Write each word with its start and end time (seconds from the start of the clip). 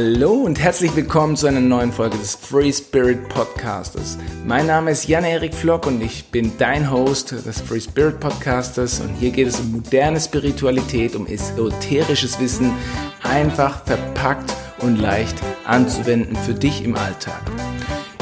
Hallo 0.00 0.30
und 0.30 0.60
herzlich 0.60 0.94
willkommen 0.94 1.34
zu 1.34 1.48
einer 1.48 1.58
neuen 1.58 1.90
Folge 1.90 2.16
des 2.18 2.36
Free 2.36 2.72
Spirit 2.72 3.28
Podcasters. 3.28 4.16
Mein 4.46 4.68
Name 4.68 4.92
ist 4.92 5.08
Jan-Erik 5.08 5.52
Flock 5.52 5.88
und 5.88 6.00
ich 6.00 6.30
bin 6.30 6.52
dein 6.56 6.88
Host 6.88 7.32
des 7.32 7.60
Free 7.60 7.80
Spirit 7.80 8.20
Podcasters 8.20 9.00
und 9.00 9.12
hier 9.16 9.32
geht 9.32 9.48
es 9.48 9.58
um 9.58 9.72
moderne 9.72 10.20
Spiritualität, 10.20 11.16
um 11.16 11.26
esoterisches 11.26 12.38
Wissen, 12.38 12.70
einfach 13.24 13.84
verpackt 13.86 14.54
und 14.78 15.00
leicht 15.00 15.34
anzuwenden 15.64 16.36
für 16.36 16.54
dich 16.54 16.84
im 16.84 16.94
Alltag. 16.94 17.42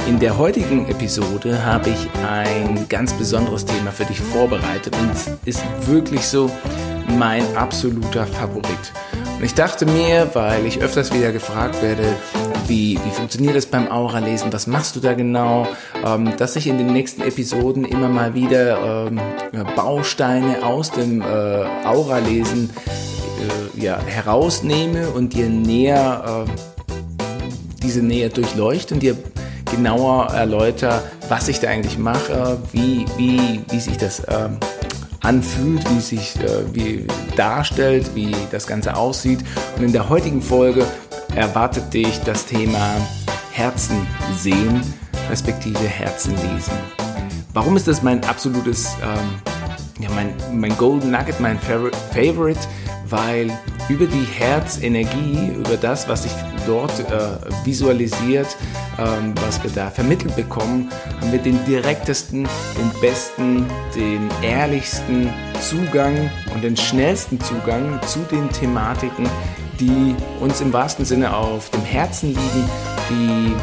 In 0.09 0.19
der 0.19 0.38
heutigen 0.38 0.88
Episode 0.88 1.63
habe 1.63 1.91
ich 1.91 2.09
ein 2.27 2.88
ganz 2.88 3.13
besonderes 3.13 3.66
Thema 3.66 3.91
für 3.91 4.07
dich 4.07 4.19
vorbereitet 4.19 4.97
und 4.99 5.11
es 5.11 5.30
ist 5.45 5.63
wirklich 5.87 6.23
so 6.23 6.51
mein 7.19 7.45
absoluter 7.55 8.27
Favorit. 8.27 8.93
Und 9.37 9.45
ich 9.45 9.53
dachte 9.53 9.85
mir, 9.85 10.31
weil 10.33 10.65
ich 10.65 10.81
öfters 10.81 11.13
wieder 11.13 11.31
gefragt 11.31 11.83
werde, 11.83 12.17
wie, 12.69 12.99
wie 13.05 13.11
funktioniert 13.11 13.55
das 13.55 13.67
beim 13.67 13.91
Aura-Lesen, 13.91 14.51
was 14.51 14.67
machst 14.67 14.97
du 14.97 15.01
da 15.01 15.13
genau, 15.13 15.67
ähm, 16.05 16.33
dass 16.39 16.57
ich 16.57 16.67
in 16.67 16.79
den 16.79 16.93
nächsten 16.93 17.21
Episoden 17.21 17.85
immer 17.85 18.09
mal 18.09 18.35
wieder 18.35 19.09
ähm, 19.09 19.21
Bausteine 19.77 20.65
aus 20.65 20.91
dem 20.91 21.21
äh, 21.21 21.25
Aura-Lesen 21.85 22.71
äh, 23.77 23.85
ja, 23.85 24.01
herausnehme 24.01 25.11
und 25.11 25.35
dir 25.35 25.51
näher, 25.51 26.47
äh, 26.47 26.51
diese 27.82 28.01
näher 28.01 28.30
durchleuchte 28.30 28.95
und 28.95 29.01
dir 29.03 29.16
genauer 29.71 30.29
erläutere, 30.30 31.03
was 31.29 31.49
ich 31.49 31.60
da 31.60 31.69
eigentlich 31.69 31.99
mache, 31.99 32.57
wie, 32.73 33.05
wie, 33.19 33.60
wie 33.69 33.80
sich 33.80 33.99
das 33.99 34.23
ähm, 34.29 34.59
anfühlt, 35.27 35.88
wie 35.91 35.99
es 35.99 36.09
sich 36.09 36.37
äh, 36.37 36.63
wie 36.73 37.07
darstellt, 37.37 38.15
wie 38.15 38.35
das 38.51 38.66
Ganze 38.66 38.96
aussieht. 38.96 39.41
Und 39.77 39.82
in 39.82 39.93
der 39.93 40.09
heutigen 40.09 40.41
Folge 40.41 40.87
erwartet 41.35 41.93
dich 41.93 42.21
das 42.21 42.46
Thema 42.46 42.96
Herzen 43.52 44.07
sehen, 44.37 44.80
respektive 45.29 45.80
Herzen 45.80 46.35
lesen. 46.35 46.73
Warum 47.52 47.77
ist 47.77 47.88
das 47.88 48.02
mein 48.02 48.23
absolutes, 48.24 48.95
ähm, 49.02 50.02
ja, 50.02 50.10
mein, 50.10 50.35
mein 50.52 50.77
Golden 50.77 51.10
Nugget, 51.10 51.41
mein 51.41 51.59
Favorite? 51.59 52.60
Weil 53.09 53.51
über 53.88 54.07
die 54.07 54.27
Herzenergie, 54.37 55.52
über 55.57 55.77
das, 55.77 56.09
was 56.09 56.24
sich 56.24 56.32
dort 56.67 56.99
äh, 57.01 57.65
visualisiert, 57.65 58.49
ähm, 58.99 59.35
was 59.45 59.63
wir 59.63 59.71
da 59.71 59.91
vermittelt 59.91 60.35
bekommen, 60.37 60.91
haben 61.21 61.33
wir 61.33 61.39
den 61.39 61.65
direktesten, 61.65 62.49
den 62.79 63.01
besten, 63.01 63.67
den 63.95 64.28
ehrlichsten 64.43 65.31
Zugang 65.61 66.31
und 66.55 66.62
den 66.62 66.77
schnellsten 66.77 67.41
Zugang 67.41 68.00
zu 68.06 68.21
den 68.31 68.50
Thematiken, 68.50 69.28
die 69.81 70.15
uns 70.41 70.61
im 70.61 70.72
wahrsten 70.72 71.05
Sinne 71.05 71.34
auf 71.37 71.71
dem 71.71 71.83
Herzen 71.83 72.28
liegen, 72.28 72.71
die, 73.11 73.55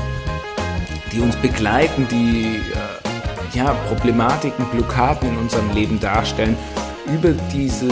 die 1.12 1.20
uns 1.22 1.36
begleiten, 1.38 2.08
die 2.10 2.58
äh, 2.74 3.58
ja, 3.58 3.74
Problematiken, 3.88 4.66
Blockaden 4.72 5.30
in 5.30 5.38
unserem 5.38 5.72
Leben 5.74 6.00
darstellen. 6.00 6.58
Über 7.06 7.32
diese 7.54 7.90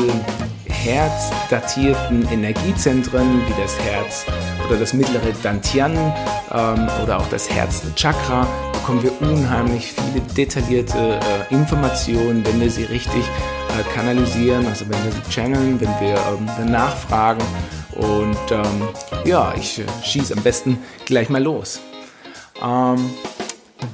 herzdatierten 0.83 2.27
Energiezentren 2.29 3.41
wie 3.47 3.61
das 3.61 3.77
Herz 3.79 4.25
oder 4.67 4.79
das 4.79 4.93
mittlere 4.93 5.31
Dantian 5.43 5.93
ähm, 5.95 6.89
oder 7.03 7.19
auch 7.19 7.27
das 7.29 7.49
Herzchakra 7.49 8.47
bekommen 8.73 9.03
wir 9.03 9.21
unheimlich 9.21 9.93
viele 9.93 10.25
detaillierte 10.35 11.19
äh, 11.19 11.53
Informationen, 11.53 12.43
wenn 12.45 12.59
wir 12.59 12.71
sie 12.71 12.85
richtig 12.85 13.21
äh, 13.21 13.93
kanalisieren, 13.93 14.65
also 14.65 14.85
wenn 14.89 15.03
wir 15.03 15.11
sie 15.11 15.21
channeln, 15.29 15.79
wenn 15.79 15.89
wir 15.99 16.17
ähm, 16.17 16.71
nachfragen. 16.71 17.43
Und 17.95 18.37
ähm, 18.51 18.87
ja, 19.23 19.53
ich 19.55 19.79
äh, 19.79 19.83
schieße 20.03 20.33
am 20.35 20.41
besten 20.41 20.79
gleich 21.05 21.29
mal 21.29 21.43
los. 21.43 21.79
Ähm, 22.63 23.11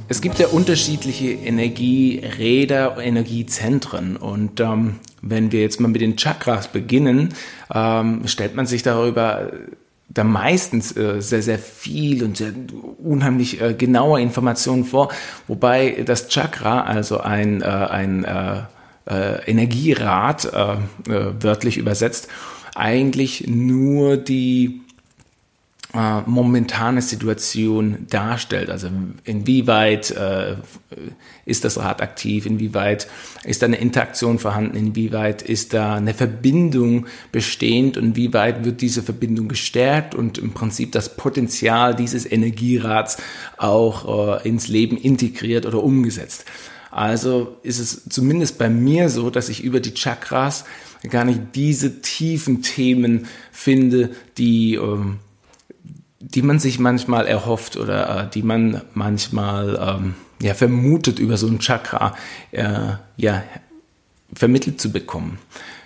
es 0.08 0.22
gibt 0.22 0.40
ja 0.40 0.48
unterschiedliche 0.48 1.32
Energieräder, 1.32 2.98
Energiezentren 2.98 4.16
und 4.16 4.62
ähm, 4.62 5.00
wenn 5.22 5.52
wir 5.52 5.62
jetzt 5.62 5.80
mal 5.80 5.88
mit 5.88 6.02
den 6.02 6.18
Chakras 6.18 6.68
beginnen, 6.68 7.34
ähm, 7.74 8.28
stellt 8.28 8.56
man 8.56 8.66
sich 8.66 8.84
darüber 8.84 9.52
da 10.10 10.24
meistens 10.24 10.96
äh, 10.96 11.22
sehr, 11.22 11.42
sehr 11.42 11.60
viel 11.60 12.24
und 12.24 12.38
sehr 12.38 12.54
unheimlich 13.00 13.62
äh, 13.62 13.74
genaue 13.74 14.22
Informationen 14.22 14.86
vor, 14.86 15.10
wobei 15.48 16.04
das 16.06 16.30
Chakra, 16.30 16.82
also 16.82 17.20
ein, 17.20 17.62
äh, 17.62 17.66
ein 17.66 18.24
äh, 18.24 18.62
äh, 19.06 19.50
Energierad, 19.50 20.46
äh, 20.46 20.78
wörtlich 21.08 21.78
übersetzt, 21.78 22.30
eigentlich 22.76 23.48
nur 23.48 24.18
die 24.18 24.82
äh, 25.94 26.22
momentane 26.26 27.02
Situation 27.02 28.08
darstellt. 28.10 28.70
Also 28.70 28.90
inwieweit 29.24 30.12
äh, 30.12 30.56
ist 31.46 31.64
das 31.64 31.78
Rad 31.78 32.02
aktiv, 32.02 32.46
inwieweit 32.46 33.08
ist 33.46 33.62
da 33.62 33.68
eine 33.68 33.78
Interaktion 33.78 34.38
vorhanden, 34.38 34.76
inwieweit 34.76 35.42
ist 35.42 35.74
da 35.74 35.96
eine 35.96 36.14
Verbindung 36.14 37.08
bestehend 37.32 37.98
und 37.98 38.16
wie 38.18 38.34
weit 38.34 38.66
wird 38.66 38.82
diese 38.82 39.02
Verbindung 39.02 39.48
gestärkt 39.48 40.14
und 40.14 40.38
im 40.38 40.52
Prinzip 40.52 40.92
das 40.92 41.16
Potenzial 41.16 41.96
dieses 41.96 42.30
Energierads 42.30 43.18
auch 43.58 44.42
äh, 44.44 44.48
ins 44.48 44.68
Leben 44.68 44.98
integriert 44.98 45.66
oder 45.66 45.82
umgesetzt. 45.82 46.46
Also 46.92 47.58
ist 47.64 47.80
es 47.80 48.10
zumindest 48.10 48.58
bei 48.58 48.70
mir 48.70 49.10
so, 49.10 49.30
dass 49.30 49.50
ich 49.50 49.64
über 49.64 49.80
die 49.80 49.94
Chakras 49.94 50.66
gar 51.10 51.26
nicht 51.26 51.40
diese 51.56 52.02
tiefen 52.02 52.62
Themen 52.62 53.28
finde, 53.52 54.10
die 54.38 54.76
ähm, 54.76 55.20
die 56.20 56.42
man 56.42 56.60
sich 56.60 56.80
manchmal 56.80 57.28
erhofft 57.28 57.78
oder 57.78 58.24
äh, 58.24 58.30
die 58.30 58.44
man 58.44 58.82
manchmal 58.94 60.00
ähm, 60.00 60.16
ja, 60.42 60.54
vermutet 60.54 61.20
über 61.20 61.38
so 61.38 61.48
ein 61.48 61.60
Chakra 61.60 62.16
äh, 62.52 62.94
ja, 63.18 63.44
vermittelt 64.34 64.82
zu 64.82 64.92
bekommen. 64.92 65.38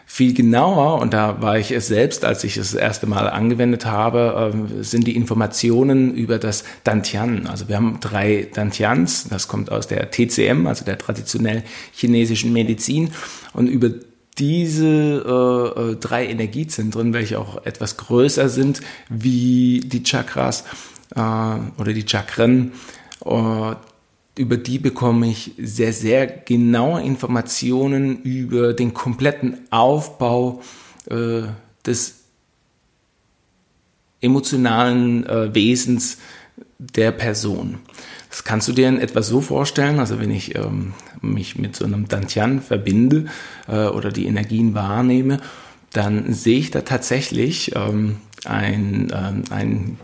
Viel 0.06 0.34
genauer, 0.34 1.00
und 1.00 1.14
da 1.14 1.42
war 1.42 1.58
ich 1.58 1.72
es 1.72 1.88
selbst, 1.88 2.26
als 2.26 2.44
ich 2.44 2.58
es 2.58 2.72
das 2.72 2.82
erste 2.82 3.08
Mal 3.08 3.30
angewendet 3.30 3.86
habe, 3.86 4.52
äh, 4.54 4.84
sind 4.84 5.08
die 5.08 5.16
Informationen 5.16 6.14
über 6.14 6.38
das 6.38 6.66
Dantian. 6.84 7.48
Also 7.48 7.70
wir 7.70 7.78
haben 7.78 8.00
drei 8.02 8.50
Dantians, 8.54 9.30
das 9.30 9.48
kommt 9.48 9.72
aus 9.72 9.88
der 9.88 10.12
TCM, 10.12 10.68
also 10.68 10.84
der 10.84 10.98
traditionell 10.98 11.64
chinesischen 11.94 12.52
Medizin. 12.52 13.12
Und 13.54 13.68
über 13.68 13.90
diese 14.38 14.86
äh, 14.88 15.92
äh, 15.92 15.96
drei 15.98 16.28
Energiezentren, 16.28 17.14
welche 17.14 17.40
auch 17.40 17.66
etwas 17.66 17.98
größer 17.98 18.50
sind 18.50 18.82
wie 19.10 19.82
die 19.82 20.04
Chakras 20.04 20.64
äh, 21.16 21.20
oder 21.20 21.94
die 21.94 22.08
Chakren, 22.08 22.72
äh, 23.26 23.76
über 24.36 24.58
die 24.58 24.80
bekomme 24.80 25.28
ich 25.28 25.52
sehr, 25.58 25.94
sehr 25.94 26.26
genaue 26.26 27.02
Informationen 27.02 28.22
über 28.22 28.74
den 28.74 28.94
kompletten 28.94 29.68
Aufbau 29.72 30.62
äh, 31.10 31.44
des 31.86 32.22
emotionalen 34.22 35.26
äh, 35.28 35.54
Wesens 35.54 36.18
der 36.78 37.12
Person. 37.12 37.80
Das 38.32 38.46
kannst 38.46 38.68
du 38.70 38.72
dir 38.72 38.88
in 38.88 39.00
etwa 39.00 39.22
so 39.22 39.42
vorstellen, 39.42 40.00
also 40.00 40.20
wenn 40.20 40.32
ich 40.32 40.56
ähm, 40.56 40.94
mich 41.22 41.58
mit 41.58 41.76
so 41.76 41.86
einem 41.86 42.08
Dantian 42.08 42.62
verbinde 42.62 43.26
äh, 43.68 43.86
oder 43.86 44.12
die 44.12 44.26
Energien 44.26 44.74
wahrnehme, 44.74 45.42
dann 45.92 46.32
sehe 46.34 46.58
ich 46.58 46.72
da 46.72 46.82
tatsächlich 46.82 47.76
ähm, 47.76 48.18
ein, 48.46 49.12
ähm, 49.14 49.44
ein 49.50 49.98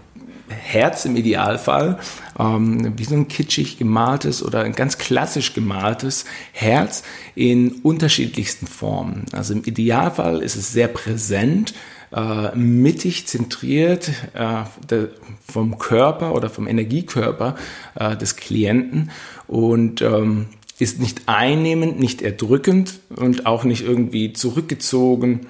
Herz 0.49 1.05
im 1.05 1.15
Idealfall, 1.15 1.99
ähm, 2.37 2.97
wie 2.97 3.05
so 3.05 3.15
ein 3.15 3.29
kitschig 3.29 3.77
gemaltes 3.77 4.43
oder 4.43 4.61
ein 4.61 4.73
ganz 4.73 4.97
klassisch 4.97 5.53
gemaltes 5.53 6.25
Herz 6.51 7.03
in 7.35 7.71
unterschiedlichsten 7.83 8.67
Formen. 8.67 9.25
Also 9.31 9.53
im 9.53 9.63
Idealfall 9.63 10.41
ist 10.41 10.55
es 10.55 10.73
sehr 10.73 10.89
präsent, 10.89 11.73
äh, 12.15 12.55
mittig 12.55 13.27
zentriert 13.27 14.09
äh, 14.33 14.63
de, 14.89 15.09
vom 15.45 15.77
Körper 15.77 16.33
oder 16.33 16.49
vom 16.49 16.67
Energiekörper 16.67 17.55
äh, 17.95 18.15
des 18.15 18.35
Klienten 18.35 19.11
und 19.47 20.01
ähm, 20.01 20.47
ist 20.79 20.99
nicht 20.99 21.23
einnehmend, 21.25 21.99
nicht 21.99 22.21
erdrückend 22.21 22.99
und 23.15 23.45
auch 23.45 23.63
nicht 23.63 23.83
irgendwie 23.83 24.33
zurückgezogen 24.33 25.47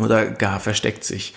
oder 0.00 0.26
gar 0.26 0.60
versteckt 0.60 1.04
sich. 1.04 1.34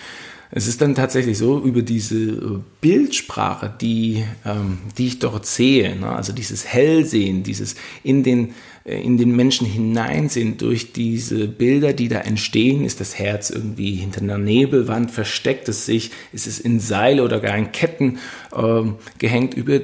Es 0.52 0.66
ist 0.66 0.80
dann 0.80 0.96
tatsächlich 0.96 1.38
so, 1.38 1.60
über 1.60 1.82
diese 1.82 2.60
Bildsprache, 2.80 3.72
die, 3.80 4.24
ähm, 4.44 4.78
die 4.98 5.06
ich 5.06 5.18
dort 5.20 5.46
sehe, 5.46 5.94
ne, 5.94 6.10
also 6.10 6.32
dieses 6.32 6.66
Hellsehen, 6.66 7.44
dieses 7.44 7.76
in 8.02 8.24
den, 8.24 8.54
in 8.84 9.18
den 9.18 9.36
Menschen 9.36 9.66
hineinsehen 9.66 10.56
durch 10.56 10.92
diese 10.92 11.46
Bilder, 11.48 11.92
die 11.92 12.08
da 12.08 12.20
entstehen, 12.20 12.84
ist 12.84 13.00
das 13.00 13.18
Herz 13.18 13.50
irgendwie 13.50 13.94
hinter 13.94 14.22
einer 14.22 14.38
Nebelwand, 14.38 15.10
versteckt 15.10 15.68
es 15.68 15.84
sich, 15.84 16.10
ist 16.32 16.46
es 16.46 16.58
in 16.58 16.80
Seile 16.80 17.22
oder 17.22 17.40
gar 17.40 17.56
in 17.56 17.72
Ketten 17.72 18.18
ähm, 18.56 18.96
gehängt 19.18 19.54
über 19.54 19.80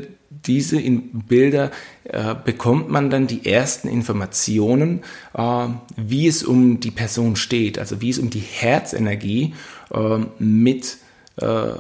diese 0.47 0.81
Bilder 0.81 1.71
äh, 2.05 2.35
bekommt 2.35 2.89
man 2.89 3.11
dann 3.11 3.27
die 3.27 3.47
ersten 3.47 3.89
Informationen, 3.89 5.03
äh, 5.35 5.69
wie 5.97 6.27
es 6.27 6.43
um 6.43 6.81
die 6.81 6.91
Person 6.91 7.37
steht, 7.37 7.79
also 7.79 8.01
wie 8.01 8.11
es 8.11 8.19
um 8.19 8.31
die 8.31 8.41
Herzenergie 8.41 9.55
äh, 9.93 10.19
mit, 10.39 10.99
äh, 11.37 11.73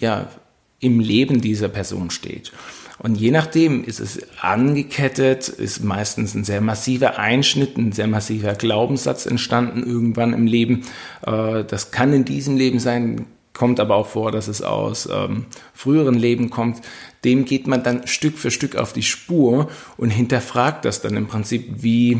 ja, 0.00 0.30
im 0.78 1.00
Leben 1.00 1.40
dieser 1.40 1.68
Person 1.68 2.10
steht. 2.10 2.52
Und 2.98 3.16
je 3.16 3.30
nachdem 3.30 3.84
ist 3.84 4.00
es 4.00 4.20
angekettet, 4.40 5.48
ist 5.48 5.84
meistens 5.84 6.34
ein 6.34 6.44
sehr 6.44 6.60
massiver 6.60 7.18
Einschnitt, 7.18 7.76
ein 7.76 7.92
sehr 7.92 8.06
massiver 8.06 8.54
Glaubenssatz 8.54 9.26
entstanden 9.26 9.82
irgendwann 9.86 10.32
im 10.32 10.46
Leben. 10.46 10.82
Äh, 11.26 11.64
das 11.64 11.90
kann 11.90 12.12
in 12.12 12.24
diesem 12.24 12.56
Leben 12.56 12.78
sein, 12.78 13.26
kommt 13.52 13.80
aber 13.80 13.96
auch 13.96 14.06
vor, 14.06 14.32
dass 14.32 14.48
es 14.48 14.62
aus 14.62 15.08
ähm, 15.12 15.46
früheren 15.74 16.14
Leben 16.14 16.50
kommt. 16.50 16.80
Dem 17.24 17.44
geht 17.44 17.66
man 17.66 17.82
dann 17.82 18.06
Stück 18.06 18.38
für 18.38 18.50
Stück 18.50 18.76
auf 18.76 18.92
die 18.92 19.02
Spur 19.02 19.68
und 19.96 20.10
hinterfragt 20.10 20.84
das 20.84 21.00
dann 21.02 21.16
im 21.16 21.26
Prinzip, 21.26 21.82
wie 21.82 22.18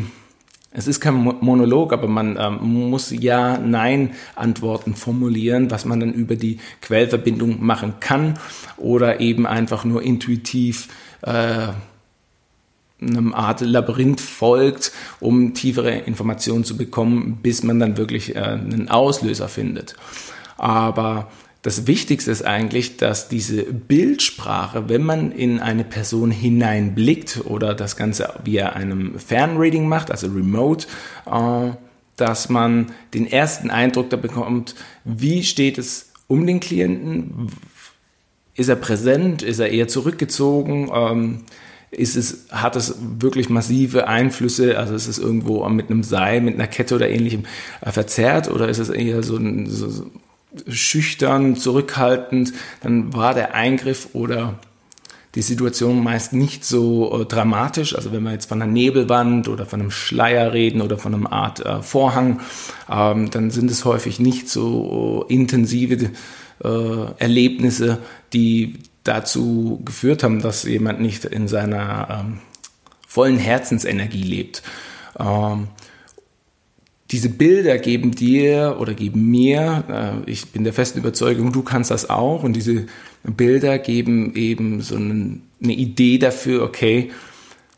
es 0.71 0.87
ist 0.87 0.99
kein 0.99 1.15
Monolog, 1.15 1.93
aber 1.93 2.07
man 2.07 2.37
ähm, 2.39 2.89
muss 2.89 3.11
Ja, 3.11 3.57
Nein 3.57 4.11
Antworten 4.35 4.95
formulieren, 4.95 5.71
was 5.71 5.85
man 5.85 5.99
dann 5.99 6.13
über 6.13 6.35
die 6.35 6.59
Quellverbindung 6.81 7.65
machen 7.65 7.95
kann 7.99 8.37
oder 8.77 9.19
eben 9.19 9.47
einfach 9.47 9.85
nur 9.85 10.03
intuitiv 10.03 10.89
äh, 11.21 11.69
einem 12.99 13.33
Art 13.33 13.61
Labyrinth 13.61 14.21
folgt, 14.21 14.91
um 15.19 15.53
tiefere 15.53 15.91
Informationen 15.91 16.63
zu 16.63 16.77
bekommen, 16.77 17.39
bis 17.41 17.63
man 17.63 17.79
dann 17.79 17.97
wirklich 17.97 18.35
äh, 18.35 18.39
einen 18.39 18.89
Auslöser 18.89 19.47
findet. 19.47 19.95
Aber 20.57 21.29
das 21.61 21.87
Wichtigste 21.87 22.31
ist 22.31 22.43
eigentlich, 22.43 22.97
dass 22.97 23.29
diese 23.29 23.63
Bildsprache, 23.63 24.89
wenn 24.89 25.03
man 25.03 25.31
in 25.31 25.59
eine 25.59 25.83
Person 25.83 26.31
hineinblickt 26.31 27.41
oder 27.45 27.73
das 27.73 27.95
Ganze 27.95 28.33
via 28.43 28.69
einem 28.69 29.19
Fernreading 29.19 29.87
macht, 29.87 30.11
also 30.11 30.27
remote, 30.27 30.87
äh, 31.25 31.71
dass 32.15 32.49
man 32.49 32.87
den 33.13 33.27
ersten 33.27 33.69
Eindruck 33.69 34.09
da 34.09 34.17
bekommt, 34.17 34.75
wie 35.03 35.43
steht 35.43 35.77
es 35.77 36.11
um 36.27 36.45
den 36.45 36.59
Klienten, 36.59 37.47
ist 38.55 38.69
er 38.69 38.75
präsent, 38.75 39.43
ist 39.43 39.59
er 39.59 39.69
eher 39.69 39.87
zurückgezogen, 39.87 40.89
ähm, 40.93 41.43
ist 41.91 42.15
es, 42.15 42.47
hat 42.51 42.75
es 42.75 42.95
wirklich 42.99 43.49
massive 43.49 44.07
Einflüsse, 44.07 44.77
also 44.77 44.93
ist 44.93 45.07
es 45.07 45.19
irgendwo 45.19 45.67
mit 45.69 45.89
einem 45.89 46.03
Seil, 46.03 46.41
mit 46.41 46.55
einer 46.55 46.67
Kette 46.67 46.95
oder 46.95 47.09
ähnlichem 47.09 47.43
äh, 47.81 47.91
verzerrt? 47.91 48.49
Oder 48.49 48.67
ist 48.67 48.79
es 48.79 48.89
eher 48.89 49.23
so 49.23 49.37
ein, 49.37 49.67
so, 49.69 50.09
schüchtern, 50.67 51.55
zurückhaltend, 51.55 52.53
dann 52.81 53.13
war 53.13 53.33
der 53.33 53.53
Eingriff 53.53 54.09
oder 54.13 54.59
die 55.35 55.41
Situation 55.43 56.03
meist 56.03 56.33
nicht 56.33 56.65
so 56.65 57.21
äh, 57.21 57.25
dramatisch. 57.25 57.95
Also 57.95 58.11
wenn 58.11 58.23
wir 58.23 58.31
jetzt 58.31 58.49
von 58.49 58.61
einer 58.61 58.71
Nebelwand 58.71 59.47
oder 59.47 59.65
von 59.65 59.81
einem 59.81 59.91
Schleier 59.91 60.51
reden 60.51 60.81
oder 60.81 60.97
von 60.97 61.13
einer 61.13 61.31
Art 61.31 61.63
äh, 61.63 61.83
Vorhang, 61.83 62.41
ähm, 62.89 63.29
dann 63.29 63.51
sind 63.51 63.69
es 63.69 63.85
häufig 63.85 64.19
nicht 64.19 64.49
so 64.49 65.27
äh, 65.29 65.33
intensive 65.33 66.11
äh, 66.63 66.69
Erlebnisse, 67.19 67.99
die 68.33 68.79
dazu 69.03 69.81
geführt 69.85 70.23
haben, 70.23 70.41
dass 70.41 70.63
jemand 70.63 71.01
nicht 71.01 71.25
in 71.25 71.47
seiner 71.47 72.23
ähm, 72.25 72.39
vollen 73.07 73.37
Herzensenergie 73.37 74.23
lebt. 74.23 74.63
Ähm, 75.19 75.67
diese 77.11 77.29
Bilder 77.29 77.77
geben 77.77 78.11
dir 78.11 78.77
oder 78.79 78.93
geben 78.93 79.29
mir, 79.29 80.23
äh, 80.25 80.29
ich 80.29 80.47
bin 80.47 80.63
der 80.63 80.73
festen 80.73 80.99
Überzeugung, 80.99 81.51
du 81.51 81.63
kannst 81.63 81.91
das 81.91 82.09
auch, 82.09 82.43
und 82.43 82.53
diese 82.53 82.85
Bilder 83.23 83.79
geben 83.79 84.35
eben 84.35 84.81
so 84.81 84.95
eine, 84.95 85.39
Idee 85.61 86.17
dafür, 86.17 86.63
okay, 86.63 87.11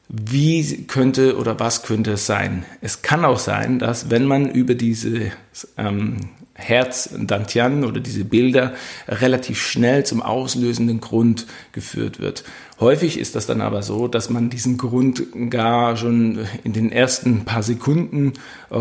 wie 0.10 0.86
könnte 0.88 1.38
oder 1.38 1.60
was 1.60 1.84
könnte 1.84 2.14
es 2.14 2.26
sein? 2.26 2.66
Es 2.82 3.04
kann 3.04 3.24
auch 3.24 3.38
sein, 3.38 3.78
dass 3.78 4.10
wenn 4.10 4.26
man 4.26 4.50
über 4.50 4.74
diese 4.74 5.32
ähm, 5.78 6.18
Herz 6.56 7.10
Dantian 7.18 7.86
oder 7.86 8.00
diese 8.00 8.26
Bilder 8.26 8.74
relativ 9.08 9.62
schnell 9.62 10.06
zum 10.06 10.22
auslösenden 10.22 11.00
Grund 11.00 11.48
geführt 11.72 12.20
wird. 12.20 12.44
Häufig 12.80 13.20
ist 13.20 13.36
das 13.36 13.46
dann 13.46 13.60
aber 13.60 13.84
so, 13.84 14.08
dass 14.08 14.30
man 14.30 14.50
diesen 14.50 14.78
Grund 14.78 15.24
gar 15.50 15.98
schon 15.98 16.48
in 16.64 16.72
den 16.72 16.92
ersten 16.92 17.44
paar 17.44 17.62
Sekunden 17.62 18.34
äh, 18.70 18.78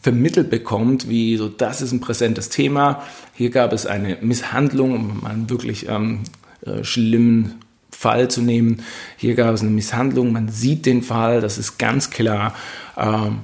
vermittelt 0.00 0.48
bekommt, 0.48 1.08
wie 1.08 1.36
so, 1.36 1.48
das 1.48 1.82
ist 1.82 1.92
ein 1.92 2.00
präsentes 2.00 2.48
Thema. 2.48 3.02
Hier 3.34 3.50
gab 3.50 3.74
es 3.74 3.84
eine 3.84 4.16
Misshandlung, 4.22 4.94
um 4.94 5.26
einen 5.26 5.50
wirklich 5.50 5.86
ähm, 5.88 6.20
äh, 6.64 6.82
schlimmen 6.82 7.60
Fall 7.90 8.28
zu 8.28 8.40
nehmen. 8.40 8.82
Hier 9.18 9.34
gab 9.34 9.54
es 9.54 9.60
eine 9.60 9.70
Misshandlung, 9.70 10.32
man 10.32 10.48
sieht 10.48 10.86
den 10.86 11.02
Fall, 11.02 11.42
das 11.42 11.58
ist 11.58 11.78
ganz 11.78 12.08
klar. 12.08 12.54
Ähm, 12.96 13.40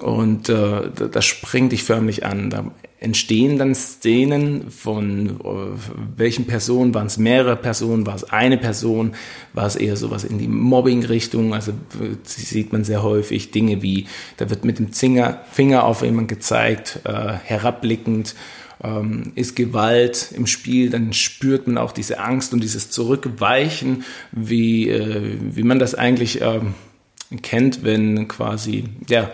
und 0.00 0.48
äh, 0.48 0.90
das 1.10 1.24
springt 1.24 1.72
dich 1.72 1.84
förmlich 1.84 2.24
an. 2.24 2.50
Da 2.50 2.64
entstehen 3.00 3.58
dann 3.58 3.74
Szenen 3.74 4.70
von 4.70 5.40
uh, 5.42 5.74
welchen 6.16 6.46
Personen, 6.46 6.94
waren 6.94 7.06
es 7.06 7.16
mehrere 7.16 7.56
Personen, 7.56 8.06
war 8.06 8.14
es 8.14 8.24
eine 8.24 8.58
Person, 8.58 9.12
war 9.54 9.66
es 9.66 9.76
eher 9.76 9.96
sowas 9.96 10.22
in 10.22 10.38
die 10.38 10.48
Mobbing-Richtung, 10.48 11.54
also 11.54 11.72
sieht 12.24 12.72
man 12.72 12.84
sehr 12.84 13.02
häufig 13.02 13.50
Dinge 13.52 13.80
wie, 13.80 14.06
da 14.36 14.50
wird 14.50 14.66
mit 14.66 14.78
dem 14.78 14.92
Finger, 14.92 15.40
Finger 15.50 15.84
auf 15.84 16.02
jemanden 16.02 16.28
gezeigt, 16.28 17.00
äh, 17.04 17.32
herabblickend, 17.42 18.34
ähm, 18.84 19.32
ist 19.34 19.56
Gewalt 19.56 20.32
im 20.36 20.46
Spiel, 20.46 20.90
dann 20.90 21.14
spürt 21.14 21.66
man 21.66 21.78
auch 21.78 21.92
diese 21.92 22.20
Angst 22.20 22.52
und 22.52 22.62
dieses 22.62 22.90
Zurückweichen, 22.90 24.04
wie, 24.30 24.90
äh, 24.90 25.38
wie 25.40 25.62
man 25.62 25.78
das 25.78 25.94
eigentlich... 25.94 26.42
Äh, 26.42 26.60
kennt, 27.42 27.84
wenn 27.84 28.26
quasi 28.26 28.84
ja, 29.08 29.30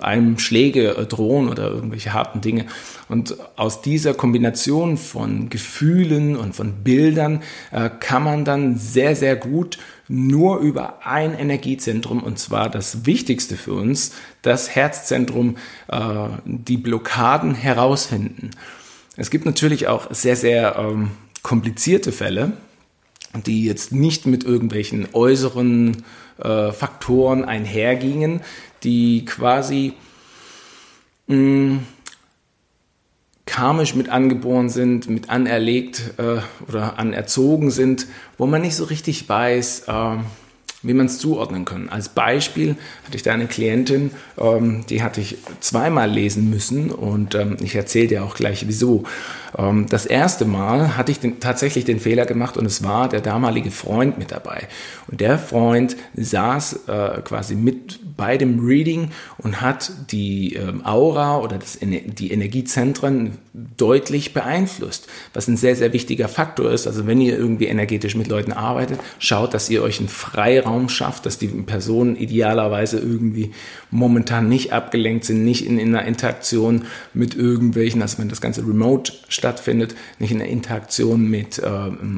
einem 0.00 0.38
Schläge 0.38 1.06
drohen 1.08 1.48
oder 1.48 1.70
irgendwelche 1.70 2.12
harten 2.12 2.40
Dinge. 2.40 2.66
Und 3.08 3.36
aus 3.56 3.82
dieser 3.82 4.14
Kombination 4.14 4.96
von 4.96 5.50
Gefühlen 5.50 6.36
und 6.36 6.54
von 6.54 6.82
Bildern 6.82 7.42
äh, 7.72 7.90
kann 8.00 8.22
man 8.22 8.44
dann 8.44 8.78
sehr, 8.78 9.14
sehr 9.16 9.36
gut 9.36 9.78
nur 10.08 10.58
über 10.58 11.06
ein 11.06 11.36
Energiezentrum, 11.36 12.22
und 12.22 12.38
zwar 12.38 12.70
das 12.70 13.06
Wichtigste 13.06 13.56
für 13.56 13.74
uns, 13.74 14.12
das 14.42 14.74
Herzzentrum, 14.74 15.56
äh, 15.88 16.28
die 16.44 16.76
Blockaden 16.76 17.54
herausfinden. 17.54 18.52
Es 19.16 19.30
gibt 19.30 19.46
natürlich 19.46 19.88
auch 19.88 20.12
sehr, 20.14 20.36
sehr 20.36 20.76
ähm, 20.78 21.10
komplizierte 21.42 22.12
Fälle, 22.12 22.52
die 23.44 23.64
jetzt 23.64 23.92
nicht 23.92 24.26
mit 24.26 24.44
irgendwelchen 24.44 25.08
äußeren 25.12 26.04
äh, 26.38 26.72
Faktoren 26.72 27.44
einhergingen, 27.44 28.40
die 28.82 29.24
quasi 29.24 29.94
mh, 31.26 31.36
mm, 31.36 31.86
karmisch 33.46 33.94
mit 33.94 34.08
angeboren 34.08 34.68
sind, 34.68 35.08
mit 35.08 35.30
anerlegt 35.30 36.14
äh, 36.18 36.40
oder 36.68 36.98
anerzogen 36.98 37.70
sind, 37.70 38.06
wo 38.36 38.46
man 38.46 38.60
nicht 38.60 38.76
so 38.76 38.84
richtig 38.84 39.28
weiß, 39.28 39.84
äh, 39.86 40.16
wie 40.86 40.94
man 40.94 41.06
es 41.06 41.18
zuordnen 41.18 41.64
kann. 41.64 41.88
Als 41.88 42.08
Beispiel 42.08 42.76
hatte 43.04 43.16
ich 43.16 43.22
da 43.22 43.32
eine 43.32 43.46
Klientin, 43.46 44.10
ähm, 44.38 44.84
die 44.88 45.02
hatte 45.02 45.20
ich 45.20 45.38
zweimal 45.60 46.10
lesen 46.10 46.50
müssen 46.50 46.90
und 46.90 47.34
ähm, 47.34 47.56
ich 47.62 47.74
erzähle 47.74 48.08
dir 48.08 48.24
auch 48.24 48.34
gleich 48.34 48.66
wieso. 48.68 49.04
Ähm, 49.58 49.86
das 49.88 50.06
erste 50.06 50.44
Mal 50.44 50.96
hatte 50.96 51.12
ich 51.12 51.20
den, 51.20 51.40
tatsächlich 51.40 51.84
den 51.84 52.00
Fehler 52.00 52.26
gemacht 52.26 52.56
und 52.56 52.66
es 52.66 52.82
war 52.82 53.08
der 53.08 53.20
damalige 53.20 53.70
Freund 53.70 54.18
mit 54.18 54.30
dabei. 54.30 54.68
Und 55.08 55.20
der 55.20 55.38
Freund 55.38 55.96
saß 56.14 56.88
äh, 56.88 57.20
quasi 57.22 57.54
mit 57.54 58.00
bei 58.16 58.38
dem 58.38 58.64
Reading 58.64 59.10
und 59.38 59.60
hat 59.60 59.92
die 60.10 60.54
ähm, 60.54 60.84
Aura 60.86 61.38
oder 61.38 61.58
das, 61.58 61.78
die 61.80 62.30
Energiezentren 62.30 63.38
deutlich 63.76 64.32
beeinflusst, 64.32 65.06
was 65.34 65.48
ein 65.48 65.56
sehr, 65.56 65.76
sehr 65.76 65.92
wichtiger 65.92 66.28
Faktor 66.28 66.70
ist. 66.70 66.86
Also 66.86 67.06
wenn 67.06 67.20
ihr 67.20 67.36
irgendwie 67.36 67.66
energetisch 67.66 68.14
mit 68.14 68.28
Leuten 68.28 68.52
arbeitet, 68.52 69.00
schaut, 69.18 69.52
dass 69.52 69.68
ihr 69.68 69.82
euch 69.82 69.98
einen 69.98 70.08
Freiraum 70.08 70.75
schafft, 70.88 71.26
dass 71.26 71.38
die 71.38 71.48
Personen 71.48 72.16
idealerweise 72.16 72.98
irgendwie 72.98 73.52
momentan 73.90 74.48
nicht 74.48 74.72
abgelenkt 74.72 75.24
sind, 75.24 75.44
nicht 75.44 75.66
in, 75.66 75.78
in 75.78 75.94
einer 75.94 76.06
Interaktion 76.06 76.84
mit 77.14 77.34
irgendwelchen, 77.34 78.02
also 78.02 78.18
wenn 78.18 78.28
das 78.28 78.40
Ganze 78.40 78.66
remote 78.66 79.12
stattfindet, 79.28 79.94
nicht 80.18 80.30
in 80.30 80.40
einer 80.40 80.50
Interaktion 80.50 81.28
mit 81.28 81.58
äh, 81.58 81.68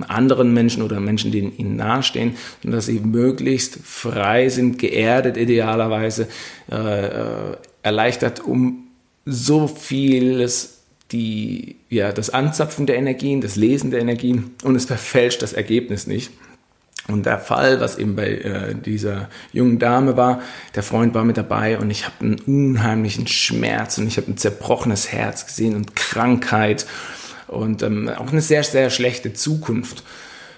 anderen 0.09 0.53
Menschen 0.53 0.83
oder 0.83 1.01
Menschen, 1.01 1.33
die 1.33 1.39
ihnen 1.39 1.77
nahestehen, 1.77 2.37
sondern 2.63 2.79
dass 2.79 2.87
sie 2.87 3.01
möglichst 3.01 3.79
frei 3.83 4.49
sind, 4.49 4.79
geerdet 4.79 5.37
idealerweise, 5.37 6.29
äh, 6.71 7.07
äh, 7.07 7.57
erleichtert, 7.83 8.41
um 8.41 8.89
so 9.25 9.67
vieles 9.67 10.79
die, 11.13 11.77
ja, 11.89 12.13
das 12.13 12.31
Anzapfen 12.31 12.87
der 12.87 12.97
Energien, 12.97 13.41
das 13.41 13.57
Lesen 13.57 13.91
der 13.91 14.01
Energien 14.01 14.55
und 14.63 14.77
es 14.77 14.85
verfälscht 14.85 15.43
das 15.43 15.53
Ergebnis 15.53 16.07
nicht. 16.07 16.31
Und 17.09 17.25
der 17.25 17.39
Fall, 17.39 17.81
was 17.81 17.97
eben 17.97 18.17
bei 18.17 18.29
äh, 18.29 18.75
dieser 18.75 19.31
jungen 19.53 19.79
Dame 19.79 20.17
war, 20.19 20.43
der 20.75 20.83
Freund 20.83 21.15
war 21.15 21.25
mit 21.25 21.39
dabei 21.39 21.79
und 21.79 21.91
ich 21.91 22.05
habe 22.05 22.17
einen 22.21 22.39
unheimlichen 22.41 23.27
Schmerz 23.27 23.97
und 23.97 24.07
ich 24.07 24.19
habe 24.19 24.31
ein 24.31 24.37
zerbrochenes 24.37 25.11
Herz 25.11 25.47
gesehen 25.47 25.75
und 25.75 25.97
Krankheit 25.97 26.87
und 27.47 27.83
ähm, 27.83 28.11
auch 28.11 28.31
eine 28.31 28.43
sehr, 28.43 28.63
sehr 28.63 28.91
schlechte 28.91 29.33
Zukunft. 29.33 30.05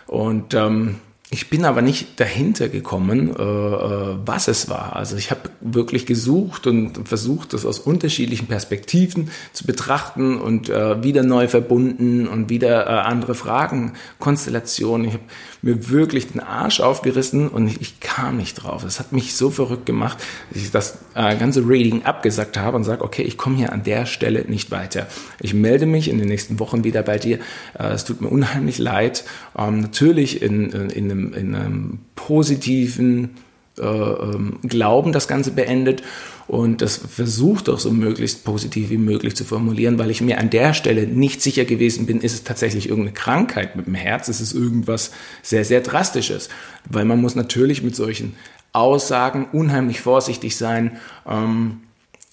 Und 0.09 0.55
ähm, 0.55 0.97
ich 1.33 1.49
bin 1.49 1.65
aber 1.65 1.81
nicht 1.81 2.19
dahinter 2.19 2.69
gekommen, 2.69 3.37
äh, 3.37 3.43
äh, 3.43 4.17
was 4.27 4.49
es 4.49 4.69
war. 4.69 4.97
Also 4.97 5.17
ich 5.17 5.31
habe 5.31 5.43
wirklich 5.61 6.05
gesucht 6.05 6.67
und 6.67 7.07
versucht, 7.07 7.53
das 7.53 7.65
aus 7.65 7.79
unterschiedlichen 7.79 8.49
Perspektiven 8.49 9.31
zu 9.53 9.65
betrachten 9.65 10.41
und 10.41 10.69
äh, 10.71 11.05
wieder 11.05 11.23
neu 11.23 11.47
verbunden 11.47 12.27
und 12.27 12.49
wieder 12.49 12.87
äh, 12.87 12.91
andere 13.07 13.37
Fragen, 13.37 13.93
Konstellationen. 14.19 15.07
Ich 15.07 15.15
habe 15.15 15.25
mir 15.63 15.89
wirklich 15.91 16.33
den 16.33 16.41
Arsch 16.41 16.81
aufgerissen 16.81 17.49
und 17.49 17.69
ich, 17.69 17.81
ich 17.81 18.01
kam 18.01 18.37
nicht 18.37 18.55
drauf. 18.55 18.83
Es 18.83 18.99
hat 18.99 19.13
mich 19.13 19.37
so 19.37 19.51
verrückt 19.51 19.87
gemacht, 19.87 20.19
dass 20.51 20.63
ich 20.63 20.71
das 20.73 20.99
äh, 21.15 21.37
ganze 21.37 21.61
Reading 21.69 22.05
abgesagt 22.05 22.59
habe 22.59 22.77
und 22.77 22.85
sage, 22.85 23.05
okay, 23.05 23.23
ich 23.23 23.37
komme 23.37 23.57
hier 23.57 23.73
an 23.73 23.85
der 23.85 24.07
Stelle 24.07 24.45
nicht 24.49 24.71
weiter. 24.71 25.07
Ich 25.41 25.55
melde 25.55 25.87
mich 25.87 26.09
in 26.09 26.19
den 26.19 26.29
nächsten 26.29 26.59
Wochen 26.59 26.83
wieder 26.83 27.03
bei 27.03 27.19
dir. 27.19 27.39
Äh, 27.79 27.93
es 27.93 28.05
tut 28.05 28.21
mir 28.21 28.29
unheimlich 28.29 28.79
leid. 28.79 29.25
Ähm, 29.57 29.81
natürlich 29.81 30.43
in, 30.43 30.71
in, 30.71 30.91
in, 30.91 31.11
einem, 31.11 31.20
in 31.33 31.55
einem 31.55 31.99
positiven 32.15 33.31
äh, 33.79 33.85
ähm, 33.85 34.59
Glauben 34.63 35.13
das 35.13 35.29
Ganze 35.29 35.53
beendet 35.53 36.03
und 36.47 36.83
das 36.83 36.97
versucht 36.97 37.69
auch 37.69 37.79
so 37.79 37.93
möglichst 37.93 38.45
positiv 38.45 38.91
wie 38.91 38.99
möglich 38.99 39.37
zu 39.37 39.45
formulieren, 39.45 39.99
weil 39.99 40.11
ich 40.11 40.21
mir 40.21 40.39
an 40.39 40.51
der 40.51 40.75
Stelle 40.75 41.07
nicht 41.07 41.41
sicher 41.43 41.65
gewesen 41.65 42.07
bin, 42.07 42.21
ist 42.21 42.35
es 42.35 42.43
tatsächlich 42.43 42.89
irgendeine 42.89 43.15
Krankheit 43.15 43.77
mit 43.77 43.87
dem 43.87 43.95
Herz, 43.95 44.29
ist 44.29 44.41
es 44.41 44.53
irgendwas 44.53 45.13
sehr, 45.43 45.65
sehr 45.65 45.81
Drastisches, 45.81 46.49
weil 46.89 47.05
man 47.05 47.21
muss 47.21 47.37
natürlich 47.37 47.85
mit 47.85 47.95
solchen 47.95 48.35
Aussagen 48.73 49.47
unheimlich 49.53 50.01
vorsichtig 50.01 50.57
sein, 50.57 50.99
ähm, 51.25 51.83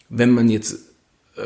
wenn 0.10 0.32
man 0.32 0.50
jetzt 0.50 0.87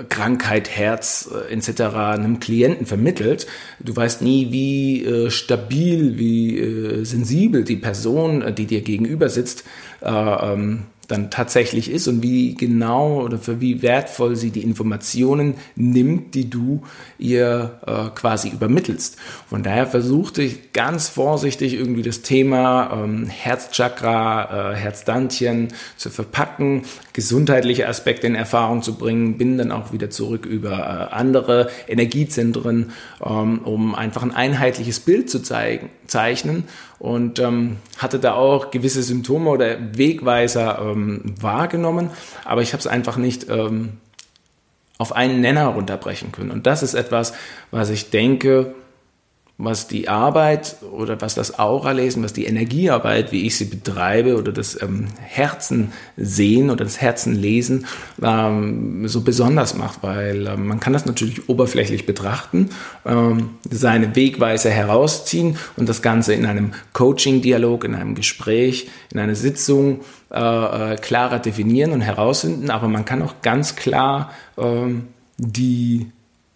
Krankheit, 0.10 0.70
Herz 0.70 1.30
äh, 1.50 1.54
etc. 1.54 1.82
einem 1.96 2.40
Klienten 2.40 2.86
vermittelt. 2.86 3.48
Du 3.80 3.96
weißt 3.96 4.22
nie, 4.22 4.52
wie 4.52 5.06
äh, 5.06 5.30
stabil, 5.30 6.18
wie 6.18 6.60
äh, 6.60 7.04
sensibel 7.04 7.64
die 7.64 7.78
Person, 7.78 8.42
äh, 8.42 8.54
die 8.54 8.66
dir 8.66 8.82
gegenüber 8.82 9.30
sitzt, 9.30 9.64
äh, 10.02 10.10
ähm, 10.10 10.84
dann 11.08 11.30
tatsächlich 11.30 11.92
ist 11.92 12.08
und 12.08 12.24
wie 12.24 12.56
genau 12.56 13.22
oder 13.22 13.38
für 13.38 13.60
wie 13.60 13.82
wertvoll 13.82 14.36
sie 14.36 14.52
die 14.52 14.64
Informationen 14.64 15.56
nimmt, 15.76 16.36
die 16.36 16.50
du 16.50 16.84
ihr 17.18 17.80
äh, 17.86 18.10
quasi 18.16 18.50
übermittelst. 18.50 19.18
Von 19.50 19.62
daher 19.62 19.88
versuchte 19.88 20.42
ich 20.42 20.72
ganz 20.72 21.10
vorsichtig 21.10 21.74
irgendwie 21.74 22.02
das 22.02 22.22
Thema 22.22 23.04
ähm, 23.04 23.28
Herzchakra, 23.28 24.72
äh, 24.72 24.76
Herzdantchen 24.76 25.70
zu 25.98 26.10
verpacken, 26.10 26.84
gesundheitliche 27.14 27.88
Aspekte 27.88 28.28
in 28.28 28.36
Erfahrung 28.36 28.82
zu 28.82 28.96
bringen, 28.96 29.38
bin 29.38 29.58
dann 29.58 29.72
auch 29.72 29.92
wieder 29.92 30.10
zurück 30.10 30.46
über 30.46 30.72
äh, 30.72 31.14
andere 31.14 31.70
Energiezentren, 31.88 32.92
ähm, 33.24 33.60
um 33.60 33.96
einfach 33.96 34.24
ein 34.24 34.34
einheitliches 34.34 35.02
Bild 35.02 35.30
zu 35.30 35.40
zeigen, 35.40 35.90
zeichnen 36.08 36.64
und 37.00 37.40
ähm, 37.40 37.78
hatte 37.98 38.20
da 38.20 38.34
auch 38.36 38.70
gewisse 38.70 39.02
Symptome 39.02 39.50
oder 39.50 39.98
Wegweiser 39.98 40.80
ähm, 41.02 41.36
wahrgenommen, 41.40 42.10
aber 42.46 42.62
ich 42.62 42.74
habe 42.74 42.80
es 42.80 42.88
einfach 42.88 43.18
nicht 43.18 43.50
ähm, 43.50 43.98
auf 44.98 45.14
einen 45.14 45.42
Nenner 45.42 45.68
runterbrechen 45.68 46.32
können. 46.32 46.52
Und 46.52 46.68
das 46.68 46.84
ist 46.84 46.94
etwas, 46.94 47.34
was 47.72 47.90
ich 47.90 48.12
denke, 48.12 48.76
was 49.64 49.88
die 49.88 50.10
Arbeit 50.10 50.78
oder 50.92 51.22
was 51.22 51.36
das 51.36 51.60
Aura-Lesen, 51.60 52.24
was 52.24 52.34
die 52.34 52.46
Energiearbeit, 52.46 53.32
wie 53.32 53.46
ich 53.46 53.58
sie 53.58 53.66
betreibe, 53.66 54.38
oder 54.38 54.52
das 54.52 54.82
ähm, 54.82 55.08
Herzen 55.20 55.92
sehen 56.18 56.72
oder 56.72 56.84
das 56.84 57.00
Herzen 57.00 57.36
lesen, 57.36 57.86
ähm, 58.24 59.08
so 59.08 59.22
besonders 59.22 59.76
macht, 59.76 60.00
weil 60.02 60.48
ähm, 60.48 60.68
man 60.68 60.80
kann 60.80 60.94
das 60.94 61.06
natürlich 61.06 61.48
oberflächlich 61.48 62.08
betrachten, 62.08 62.72
ähm, 63.06 63.52
seine 63.70 64.16
Wegweise 64.16 64.72
herausziehen 64.72 65.58
und 65.78 65.88
das 65.88 66.02
Ganze 66.02 66.34
in 66.34 66.48
einem 66.48 66.72
Coaching-Dialog, 66.94 67.84
in 67.84 67.94
einem 67.94 68.16
Gespräch, 68.16 68.90
in 69.14 69.20
einer 69.20 69.36
Sitzung 69.36 70.02
äh, 70.32 70.94
äh, 70.94 70.96
klarer 70.96 71.38
definieren 71.38 71.92
und 71.92 72.02
herausfinden, 72.02 72.72
aber 72.72 72.88
man 72.88 73.06
kann 73.06 73.22
auch 73.22 73.36
ganz 73.44 73.76
klar 73.76 74.32
ähm, 74.58 75.08
die 75.38 76.08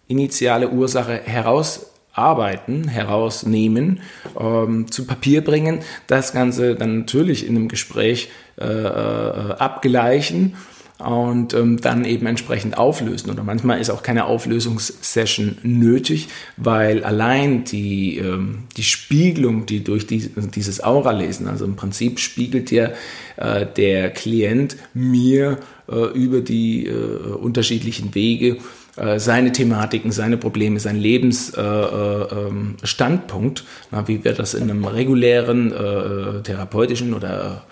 initiale 0.08 0.70
Ursache 0.70 1.20
heraus 1.24 1.86
Arbeiten 2.16 2.88
herausnehmen, 2.88 4.00
ähm, 4.38 4.90
zu 4.90 5.06
Papier 5.06 5.42
bringen, 5.42 5.80
das 6.06 6.32
Ganze 6.32 6.74
dann 6.74 7.00
natürlich 7.00 7.46
in 7.46 7.56
einem 7.56 7.68
Gespräch 7.68 8.30
äh, 8.58 8.64
äh, 8.64 9.52
abgleichen 9.58 10.54
und 10.98 11.52
ähm, 11.52 11.78
dann 11.78 12.04
eben 12.04 12.26
entsprechend 12.26 12.78
auflösen. 12.78 13.30
Oder 13.30 13.42
manchmal 13.42 13.80
ist 13.80 13.90
auch 13.90 14.02
keine 14.02 14.24
Auflösungssession 14.24 15.58
nötig, 15.62 16.28
weil 16.56 17.04
allein 17.04 17.64
die, 17.64 18.16
ähm, 18.16 18.64
die 18.76 18.82
Spiegelung, 18.82 19.66
die 19.66 19.84
durch 19.84 20.06
die, 20.06 20.30
dieses 20.54 20.82
Aura-Lesen, 20.82 21.48
also 21.48 21.66
im 21.66 21.76
Prinzip 21.76 22.18
spiegelt 22.18 22.70
ja 22.70 22.92
äh, 23.36 23.66
der 23.66 24.10
Klient 24.10 24.76
mir 24.94 25.58
äh, 25.90 26.06
über 26.14 26.40
die 26.40 26.86
äh, 26.86 26.92
unterschiedlichen 26.92 28.14
Wege 28.14 28.56
äh, 28.96 29.18
seine 29.18 29.52
Thematiken, 29.52 30.10
seine 30.10 30.38
Probleme, 30.38 30.80
sein 30.80 30.96
Lebensstandpunkt, 30.96 33.64
äh, 33.92 33.96
äh, 33.96 34.08
wie 34.08 34.24
wir 34.24 34.32
das 34.32 34.54
in 34.54 34.70
einem 34.70 34.86
regulären 34.86 35.70
äh, 35.72 36.42
therapeutischen 36.42 37.12
oder 37.14 37.64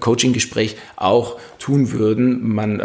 Coaching-Gespräch 0.00 0.76
auch 0.96 1.38
tun 1.60 1.92
würden. 1.92 2.48
Man 2.48 2.80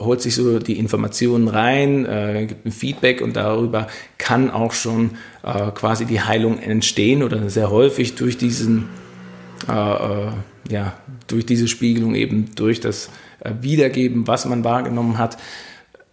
holt 0.00 0.20
sich 0.20 0.34
so 0.34 0.58
die 0.58 0.78
Informationen 0.78 1.48
rein, 1.48 2.06
äh, 2.06 2.46
gibt 2.46 2.66
ein 2.66 2.72
Feedback 2.72 3.20
und 3.20 3.36
darüber 3.36 3.86
kann 4.18 4.50
auch 4.50 4.72
schon 4.72 5.12
äh, 5.44 5.70
quasi 5.70 6.06
die 6.06 6.20
Heilung 6.20 6.58
entstehen 6.58 7.22
oder 7.22 7.48
sehr 7.50 7.70
häufig 7.70 8.16
durch 8.16 8.38
diesen 8.38 8.88
äh, 9.68 10.30
ja 10.70 10.94
durch 11.26 11.46
diese 11.46 11.68
Spiegelung 11.68 12.14
eben 12.14 12.54
durch 12.54 12.80
das 12.80 13.10
Wiedergeben, 13.60 14.26
was 14.26 14.44
man 14.44 14.64
wahrgenommen 14.64 15.16
hat, 15.16 15.38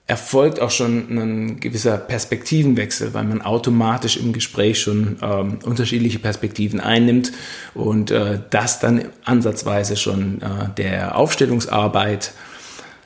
erfolgt 0.07 0.61
auch 0.61 0.71
schon 0.71 1.09
ein 1.09 1.59
gewisser 1.59 1.97
Perspektivenwechsel, 1.97 3.13
weil 3.13 3.25
man 3.25 3.41
automatisch 3.41 4.15
im 4.15 4.31
Gespräch 4.31 4.81
schon 4.81 5.17
ähm, 5.21 5.59
unterschiedliche 5.65 6.19
Perspektiven 6.19 6.79
einnimmt 6.79 7.33
und 7.73 8.09
äh, 8.11 8.39
das 8.49 8.79
dann 8.79 9.09
ansatzweise 9.25 9.97
schon 9.97 10.41
äh, 10.41 10.69
der 10.77 11.17
Aufstellungsarbeit 11.17 12.31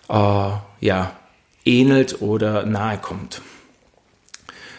äh, 0.09 0.13
ja, 0.13 1.11
ähnelt 1.65 2.21
oder 2.21 2.67
nahe 2.67 2.99
kommt. 2.99 3.41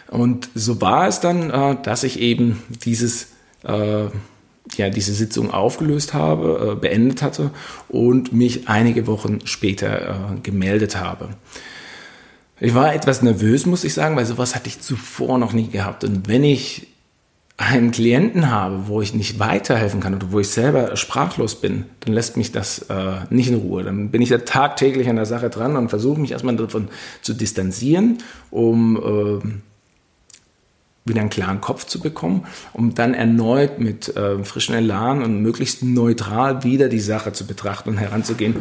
Und 0.07 0.47
so 0.55 0.79
war 0.79 1.09
es 1.09 1.19
dann, 1.19 1.49
äh, 1.49 1.75
dass 1.83 2.05
ich 2.05 2.19
eben 2.21 2.63
dieses 2.85 3.33
äh, 3.63 4.05
ja, 4.77 4.89
diese 4.89 5.13
Sitzung 5.13 5.51
aufgelöst 5.51 6.13
habe, 6.13 6.71
äh, 6.71 6.79
beendet 6.79 7.21
hatte 7.21 7.51
und 7.89 8.31
mich 8.31 8.69
einige 8.69 9.07
Wochen 9.07 9.39
später 9.45 10.37
gemeldet 10.41 10.95
habe. 10.95 11.29
Ich 12.59 12.73
war 12.75 12.93
etwas 12.93 13.21
nervös, 13.21 13.65
muss 13.65 13.83
ich 13.83 13.93
sagen, 13.93 14.15
weil 14.15 14.25
sowas 14.25 14.55
hatte 14.55 14.67
ich 14.67 14.79
zuvor 14.79 15.37
noch 15.37 15.53
nie 15.53 15.69
gehabt. 15.69 16.03
Und 16.03 16.27
wenn 16.27 16.43
ich 16.43 16.87
einen 17.57 17.91
Klienten 17.91 18.49
habe, 18.49 18.87
wo 18.87 19.01
ich 19.01 19.13
nicht 19.13 19.39
weiterhelfen 19.39 19.99
kann 19.99 20.15
oder 20.15 20.31
wo 20.31 20.39
ich 20.39 20.49
selber 20.49 20.95
sprachlos 20.95 21.55
bin, 21.55 21.85
dann 22.01 22.13
lässt 22.13 22.35
mich 22.35 22.51
das 22.51 22.79
äh, 22.89 23.21
nicht 23.29 23.49
in 23.49 23.55
Ruhe. 23.55 23.83
Dann 23.83 24.09
bin 24.09 24.21
ich 24.21 24.29
da 24.29 24.39
tagtäglich 24.39 25.07
an 25.07 25.17
der 25.17 25.25
Sache 25.25 25.49
dran 25.49 25.75
und 25.75 25.89
versuche 25.89 26.19
mich 26.19 26.31
erstmal 26.31 26.55
davon 26.55 26.89
zu 27.21 27.33
distanzieren, 27.33 28.19
um 28.49 28.97
äh, 28.97 29.47
wieder 31.05 31.21
einen 31.21 31.29
klaren 31.29 31.61
Kopf 31.61 31.85
zu 31.85 31.99
bekommen, 31.99 32.45
um 32.71 32.95
dann 32.95 33.13
erneut 33.13 33.79
mit 33.79 34.15
äh, 34.15 34.43
frischen 34.43 34.73
Elan 34.73 35.21
und 35.21 35.41
möglichst 35.41 35.83
neutral 35.83 36.63
wieder 36.63 36.89
die 36.89 36.99
Sache 36.99 37.33
zu 37.33 37.45
betrachten 37.45 37.89
und 37.89 37.97
heranzugehen, 37.97 38.55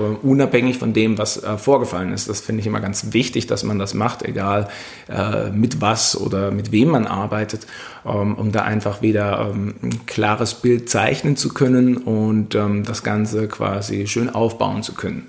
unabhängig 0.00 0.78
von 0.78 0.92
dem, 0.92 1.18
was 1.18 1.42
äh, 1.42 1.58
vorgefallen 1.58 2.12
ist. 2.12 2.28
Das 2.28 2.40
finde 2.40 2.60
ich 2.60 2.66
immer 2.66 2.80
ganz 2.80 3.12
wichtig, 3.12 3.46
dass 3.46 3.64
man 3.64 3.78
das 3.78 3.94
macht, 3.94 4.22
egal 4.22 4.68
äh, 5.08 5.50
mit 5.50 5.80
was 5.80 6.16
oder 6.20 6.50
mit 6.50 6.72
wem 6.72 6.88
man 6.88 7.06
arbeitet, 7.06 7.66
ähm, 8.06 8.34
um 8.34 8.52
da 8.52 8.62
einfach 8.62 9.02
wieder 9.02 9.50
ähm, 9.50 9.74
ein 9.82 10.06
klares 10.06 10.54
Bild 10.54 10.88
zeichnen 10.88 11.36
zu 11.36 11.50
können 11.50 11.96
und 11.96 12.54
ähm, 12.54 12.84
das 12.84 13.02
Ganze 13.02 13.48
quasi 13.48 14.06
schön 14.06 14.30
aufbauen 14.30 14.82
zu 14.82 14.94
können. 14.94 15.26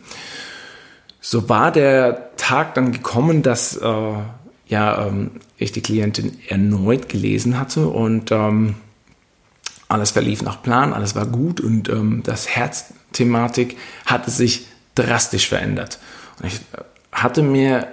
So 1.22 1.50
war 1.50 1.72
der 1.72 2.36
Tag 2.38 2.76
dann 2.76 2.92
gekommen, 2.92 3.42
dass 3.42 3.78
äh, 3.78 4.14
ja, 4.68 5.08
ähm, 5.08 5.32
ich 5.58 5.72
die 5.72 5.82
Klientin 5.82 6.38
erneut 6.48 7.10
gelesen 7.10 7.60
hatte 7.60 7.88
und 7.88 8.32
ähm, 8.32 8.76
alles 9.88 10.12
verlief 10.12 10.42
nach 10.42 10.62
Plan, 10.62 10.94
alles 10.94 11.16
war 11.16 11.26
gut 11.26 11.60
und 11.62 11.90
ähm, 11.90 12.22
das 12.24 12.50
Herz 12.50 12.94
Thematik 13.16 13.78
hatte 14.06 14.30
sich 14.30 14.68
drastisch 14.94 15.48
verändert. 15.48 16.00
Und 16.40 16.48
ich 16.48 16.60
hatte 17.12 17.42
mir, 17.42 17.88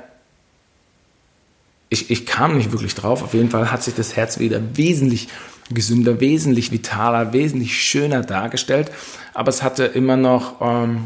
ich, 1.89 2.11
ich 2.11 2.27
kam 2.27 2.57
nicht 2.57 2.73
wirklich 2.73 2.95
drauf, 2.95 3.23
auf 3.23 3.35
jeden 3.35 3.51
Fall 3.51 3.71
hat 3.71 3.83
sich 3.83 3.95
das 3.95 4.17
Herz 4.17 4.39
wieder 4.39 4.61
wesentlich 4.77 5.29
gesünder, 5.71 6.21
wesentlich 6.21 6.73
vitaler, 6.73 7.33
wesentlich 7.33 7.83
schöner 7.83 8.23
dargestellt, 8.23 8.91
aber 9.33 9.49
es 9.49 9.63
hatte 9.63 9.85
immer 9.85 10.17
noch 10.17 10.61
ähm, 10.61 11.05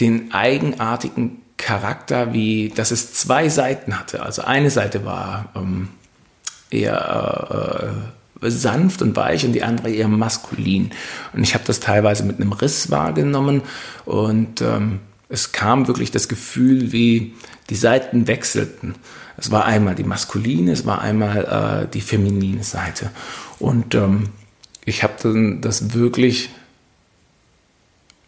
den 0.00 0.32
eigenartigen 0.32 1.42
Charakter, 1.56 2.32
wie 2.32 2.70
dass 2.70 2.90
es 2.90 3.12
zwei 3.12 3.48
Seiten 3.48 3.98
hatte. 3.98 4.22
Also 4.22 4.42
eine 4.42 4.70
Seite 4.70 5.04
war 5.04 5.50
ähm, 5.54 5.90
eher 6.70 8.02
äh, 8.08 8.21
sanft 8.50 9.02
und 9.02 9.16
weich 9.16 9.44
und 9.44 9.52
die 9.52 9.62
andere 9.62 9.90
eher 9.90 10.08
maskulin. 10.08 10.90
Und 11.32 11.42
ich 11.42 11.54
habe 11.54 11.64
das 11.66 11.80
teilweise 11.80 12.24
mit 12.24 12.40
einem 12.40 12.52
Riss 12.52 12.90
wahrgenommen 12.90 13.62
und 14.04 14.60
ähm, 14.60 15.00
es 15.28 15.52
kam 15.52 15.88
wirklich 15.88 16.10
das 16.10 16.28
Gefühl, 16.28 16.92
wie 16.92 17.34
die 17.70 17.74
Seiten 17.74 18.26
wechselten. 18.26 18.96
Es 19.38 19.50
war 19.50 19.64
einmal 19.64 19.94
die 19.94 20.04
maskuline, 20.04 20.72
es 20.72 20.84
war 20.84 21.00
einmal 21.00 21.84
äh, 21.84 21.88
die 21.92 22.02
feminine 22.02 22.62
Seite. 22.62 23.10
Und 23.58 23.94
ähm, 23.94 24.28
ich 24.84 25.02
habe 25.02 25.14
dann 25.22 25.60
das 25.60 25.94
wirklich 25.94 26.50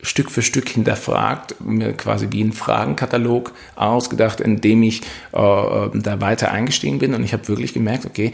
Stück 0.05 0.31
für 0.31 0.43
Stück 0.43 0.69
hinterfragt, 0.69 1.61
mir 1.61 1.93
quasi 1.95 2.29
wie 2.31 2.43
einen 2.43 2.53
Fragenkatalog 2.53 3.53
ausgedacht, 3.75 4.41
in 4.41 4.61
dem 4.61 4.83
ich 4.83 5.03
äh, 5.33 5.39
ähm, 5.39 6.03
da 6.03 6.21
weiter 6.21 6.53
eingestiegen 6.53 6.99
bin. 6.99 7.15
Und 7.15 7.25
ich 7.25 7.33
habe 7.33 7.49
wirklich 7.49 7.75
gemerkt, 7.75 8.07
okay, 8.07 8.33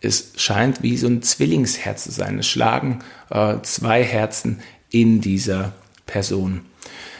es 0.00 0.32
scheint 0.36 0.82
wie 0.82 0.96
so 0.96 1.06
ein 1.06 1.22
Zwillingsherz 1.22 2.04
zu 2.04 2.10
sein. 2.10 2.38
Es 2.38 2.46
schlagen 2.46 3.00
äh, 3.30 3.56
zwei 3.62 4.02
Herzen 4.02 4.60
in 4.90 5.20
dieser 5.20 5.72
Person. 6.06 6.62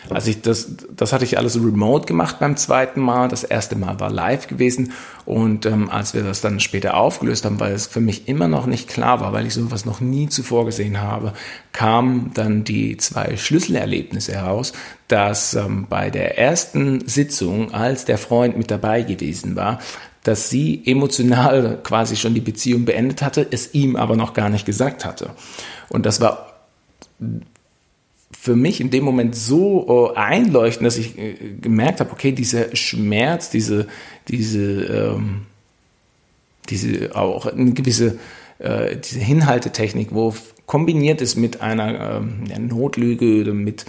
Also 0.09 0.31
ich 0.31 0.41
das, 0.41 0.77
das 0.97 1.13
hatte 1.13 1.25
ich 1.25 1.37
alles 1.37 1.57
remote 1.57 2.07
gemacht 2.07 2.39
beim 2.41 2.57
zweiten 2.57 3.01
Mal. 3.01 3.29
Das 3.29 3.45
erste 3.45 3.77
Mal 3.77 4.01
war 4.01 4.11
live 4.11 4.47
gewesen. 4.47 4.93
Und 5.27 5.67
ähm, 5.67 5.91
als 5.91 6.15
wir 6.15 6.23
das 6.23 6.41
dann 6.41 6.59
später 6.59 6.95
aufgelöst 6.95 7.45
haben, 7.45 7.61
weil 7.61 7.75
es 7.75 7.87
für 7.87 8.01
mich 8.01 8.27
immer 8.27 8.49
noch 8.49 8.67
nicht 8.67 8.89
klar 8.89 9.21
war, 9.21 9.33
weil 9.33 9.47
ich 9.47 9.55
sowas 9.55 9.85
noch 9.85 10.01
nie 10.01 10.29
zuvor 10.29 10.65
gesehen 10.65 11.01
habe, 11.01 11.35
kamen 11.73 12.31
dann 12.35 12.65
die 12.65 12.97
zwei 12.97 13.37
Schlüsselerlebnisse 13.37 14.33
heraus, 14.33 14.73
dass 15.07 15.55
ähm, 15.55 15.87
bei 15.89 16.11
der 16.11 16.39
ersten 16.39 17.07
Sitzung, 17.07 17.73
als 17.75 18.05
der 18.05 18.19
Freund 18.19 18.57
mit 18.57 18.71
dabei 18.71 19.03
gewesen 19.03 19.55
war, 19.55 19.81
dass 20.23 20.51
sie 20.51 20.83
emotional 20.85 21.79
quasi 21.83 22.17
schon 22.17 22.35
die 22.35 22.41
Beziehung 22.41 22.85
beendet 22.85 23.23
hatte, 23.23 23.47
es 23.51 23.75
ihm 23.75 23.97
aber 23.97 24.17
noch 24.17 24.35
gar 24.35 24.51
nicht 24.51 24.67
gesagt 24.67 25.05
hatte. 25.05 25.31
Und 25.89 26.07
das 26.07 26.21
war 26.21 26.61
für 28.33 28.57
mich 28.57 28.81
in 28.81 28.91
dem 28.91 29.05
Moment 29.05 29.35
so 29.35 30.13
äh, 30.15 30.19
einleuchtend, 30.19 30.87
dass 30.87 30.97
ich 30.97 31.19
äh, 31.19 31.35
gemerkt 31.61 32.01
habe, 32.01 32.13
okay, 32.13 32.33
dieser 32.33 32.75
Schmerz, 32.75 33.51
diese, 33.51 33.87
diese, 34.29 34.85
ähm, 34.85 35.47
diese 36.69 37.15
auch 37.15 37.47
eine 37.47 37.73
gewisse 37.73 38.19
äh, 38.61 38.97
diese 38.97 39.21
Hinhaltetechnik, 39.21 40.09
wo 40.13 40.35
kombiniert 40.67 41.21
ist 41.21 41.37
mit 41.37 41.61
einer 41.61 42.19
ähm, 42.19 42.45
Notlüge 42.69 43.41
oder 43.41 43.55
mit 43.55 43.87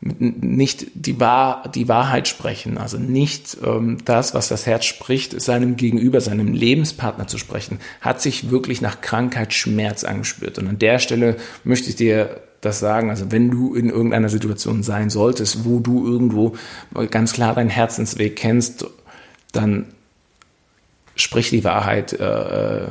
nicht 0.00 0.86
die, 0.94 1.18
Wahr, 1.20 1.70
die 1.74 1.88
Wahrheit 1.88 2.28
sprechen, 2.28 2.78
also 2.78 2.98
nicht 2.98 3.56
ähm, 3.64 3.98
das, 4.04 4.34
was 4.34 4.48
das 4.48 4.66
Herz 4.66 4.84
spricht, 4.84 5.40
seinem 5.40 5.76
Gegenüber, 5.76 6.20
seinem 6.20 6.52
Lebenspartner 6.52 7.26
zu 7.26 7.38
sprechen, 7.38 7.78
hat 8.00 8.20
sich 8.20 8.50
wirklich 8.50 8.80
nach 8.80 9.00
Krankheit, 9.00 9.54
Schmerz 9.54 10.04
angespürt. 10.04 10.58
Und 10.58 10.68
an 10.68 10.78
der 10.78 10.98
Stelle 10.98 11.36
möchte 11.64 11.88
ich 11.88 11.96
dir 11.96 12.40
das 12.60 12.78
sagen. 12.78 13.10
Also 13.10 13.30
wenn 13.32 13.50
du 13.50 13.74
in 13.74 13.88
irgendeiner 13.88 14.28
Situation 14.28 14.82
sein 14.82 15.10
solltest, 15.10 15.64
wo 15.64 15.80
du 15.80 16.06
irgendwo 16.06 16.54
ganz 17.10 17.32
klar 17.32 17.54
deinen 17.54 17.70
Herzensweg 17.70 18.36
kennst, 18.36 18.86
dann 19.52 19.86
sprich 21.14 21.50
die 21.50 21.64
Wahrheit, 21.64 22.12
äh, 22.12 22.88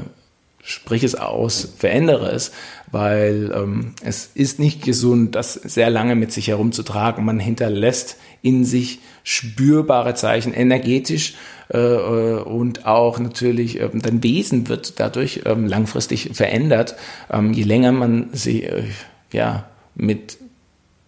sprich 0.66 1.04
es 1.04 1.14
aus, 1.14 1.74
verändere 1.78 2.32
es, 2.32 2.52
weil 2.92 3.52
ähm, 3.56 3.94
es 4.04 4.32
ist 4.34 4.60
nicht 4.60 4.84
gesund, 4.84 5.36
das 5.36 5.54
sehr 5.54 5.92
lange 5.92 6.16
mit 6.16 6.32
sich 6.32 6.48
herumzutragen. 6.48 7.24
Man 7.24 7.40
hinterlässt 7.40 8.18
in 8.42 8.66
sich 8.66 9.00
spürbare 9.24 10.16
Zeichen 10.16 10.54
energetisch 10.54 11.36
äh, 11.72 11.78
äh 11.78 12.42
und 12.42 12.86
auch 12.88 13.20
natürlich 13.20 13.80
äh, 13.80 13.90
dein 13.94 14.24
Wesen 14.24 14.68
wird 14.68 15.00
dadurch 15.00 15.42
ähm, 15.46 15.68
langfristig 15.68 16.32
verändert, 16.34 16.96
ähm, 17.32 17.54
je 17.54 17.64
länger 17.64 17.92
man 17.92 18.30
sie 18.34 18.64
äh, 18.64 18.86
ja, 19.32 19.70
mit, 19.94 20.38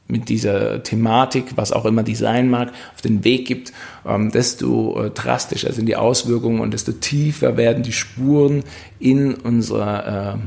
mit 0.08 0.30
dieser 0.30 0.84
Thematik, 0.84 1.58
was 1.58 1.72
auch 1.72 1.86
immer 1.86 2.04
die 2.04 2.16
sein 2.16 2.50
mag, 2.50 2.72
auf 2.94 3.02
den 3.02 3.24
Weg 3.24 3.46
gibt, 3.46 3.74
ähm, 4.06 4.32
desto 4.32 5.04
äh, 5.04 5.10
drastischer 5.10 5.74
sind 5.74 5.88
die 5.88 5.96
Auswirkungen 5.96 6.62
und 6.62 6.74
desto 6.74 6.94
tiefer 6.94 7.58
werden 7.58 7.84
die 7.84 7.92
Spuren 7.92 8.64
in 9.00 9.34
unserer 9.34 10.36
äh, 10.36 10.38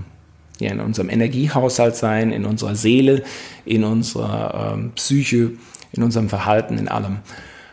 ja, 0.61 0.71
in 0.71 0.81
unserem 0.81 1.09
Energiehaushalt 1.09 1.97
sein, 1.97 2.33
in 2.33 2.45
unserer 2.45 2.75
Seele, 2.75 3.23
in 3.65 3.83
unserer 3.83 4.75
ähm, 4.75 4.93
Psyche, 4.95 5.53
in 5.93 6.03
unserem 6.03 6.29
Verhalten, 6.29 6.79
in 6.79 6.89
allem. 6.89 7.19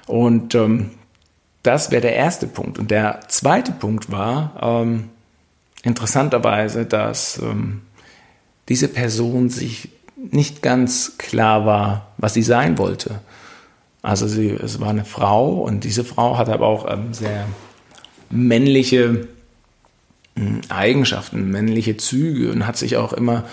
Und 0.08 0.56
ähm, 0.56 0.92
das 1.64 1.92
wäre 1.92 2.02
der 2.02 2.16
erste 2.16 2.48
Punkt. 2.48 2.80
Und 2.80 2.92
der 2.92 3.20
zweite 3.28 3.74
Punkt 3.74 4.10
war 4.10 4.54
ähm, 4.62 5.10
interessanterweise, 5.84 6.86
dass 6.86 7.40
ähm, 7.40 7.82
diese 8.70 8.88
Person 8.88 9.50
sich 9.50 9.90
nicht 10.18 10.62
ganz 10.62 11.18
klar 11.18 11.66
war, 11.66 12.08
was 12.18 12.34
sie 12.34 12.42
sein 12.42 12.78
wollte. 12.78 13.20
Also 14.02 14.28
sie, 14.28 14.50
es 14.50 14.80
war 14.80 14.90
eine 14.90 15.06
Frau 15.06 15.62
und 15.62 15.84
diese 15.84 16.04
Frau 16.04 16.38
hat 16.38 16.50
aber 16.50 16.66
auch 16.66 16.92
ähm, 16.92 17.14
sehr 17.14 17.46
männliche 18.30 19.28
hm, 20.36 20.62
Eigenschaften, 20.70 21.50
männliche 21.52 21.98
Züge 21.98 22.52
und 22.52 22.66
hat 22.66 22.78
sich 22.78 22.98
auch 22.98 23.14
immer 23.14 23.44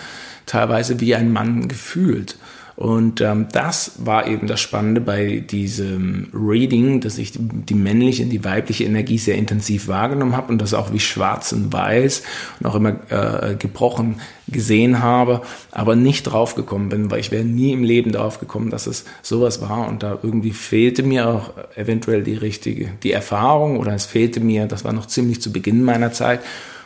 teilweise 0.45 0.99
wie 0.99 1.15
ein 1.15 1.31
Mann 1.31 1.67
gefühlt. 1.67 2.37
Und 2.75 3.21
ähm, 3.21 3.47
das 3.53 3.93
war 3.99 4.27
eben 4.27 4.47
das 4.47 4.59
Spannende 4.59 4.99
bei 4.99 5.37
diesem 5.37 6.27
Reading, 6.33 6.99
dass 6.99 7.17
ich 7.17 7.31
die, 7.33 7.73
männliche 7.73 8.23
und 8.23 8.31
die 8.31 8.43
weibliche 8.43 8.83
Energie 8.83 9.17
sehr 9.17 9.35
intensiv 9.35 9.87
wahrgenommen 9.87 10.35
habe 10.35 10.51
und 10.51 10.61
das 10.61 10.73
auch 10.73 10.91
wie 10.91 10.99
schwarz 10.99 11.53
und 11.53 11.71
weiß 11.71 12.23
und 12.59 12.65
auch 12.65 12.75
immer 12.75 12.95
äh, 13.09 13.55
gebrochen 13.55 14.19
gesehen 14.49 15.01
habe, 15.01 15.41
aber 15.71 15.95
nicht 15.95 16.23
draufgekommen 16.23 16.89
bin, 16.89 17.09
weil 17.09 17.21
ich 17.21 17.31
wäre 17.31 17.45
nie 17.45 17.71
im 17.71 17.83
Leben 17.83 18.11
draufgekommen, 18.11 18.69
dass 18.69 18.87
es 18.87 19.05
sowas 19.21 19.61
war 19.61 19.87
und 19.87 20.03
da 20.03 20.19
irgendwie 20.21 20.51
fehlte 20.51 21.01
mir 21.01 21.29
auch 21.29 21.51
eventuell 21.75 22.23
die 22.23 22.35
richtige, 22.35 22.89
die 23.03 23.13
Erfahrung 23.13 23.79
oder 23.79 23.93
es 23.93 24.05
fehlte 24.05 24.41
mir, 24.41 24.65
das 24.65 24.83
war 24.83 24.91
noch 24.91 25.07
ziemlich 25.07 25.41
zu 25.41 25.53
Beginn 25.53 25.81
meiner 25.81 26.11
Zeit, 26.11 26.41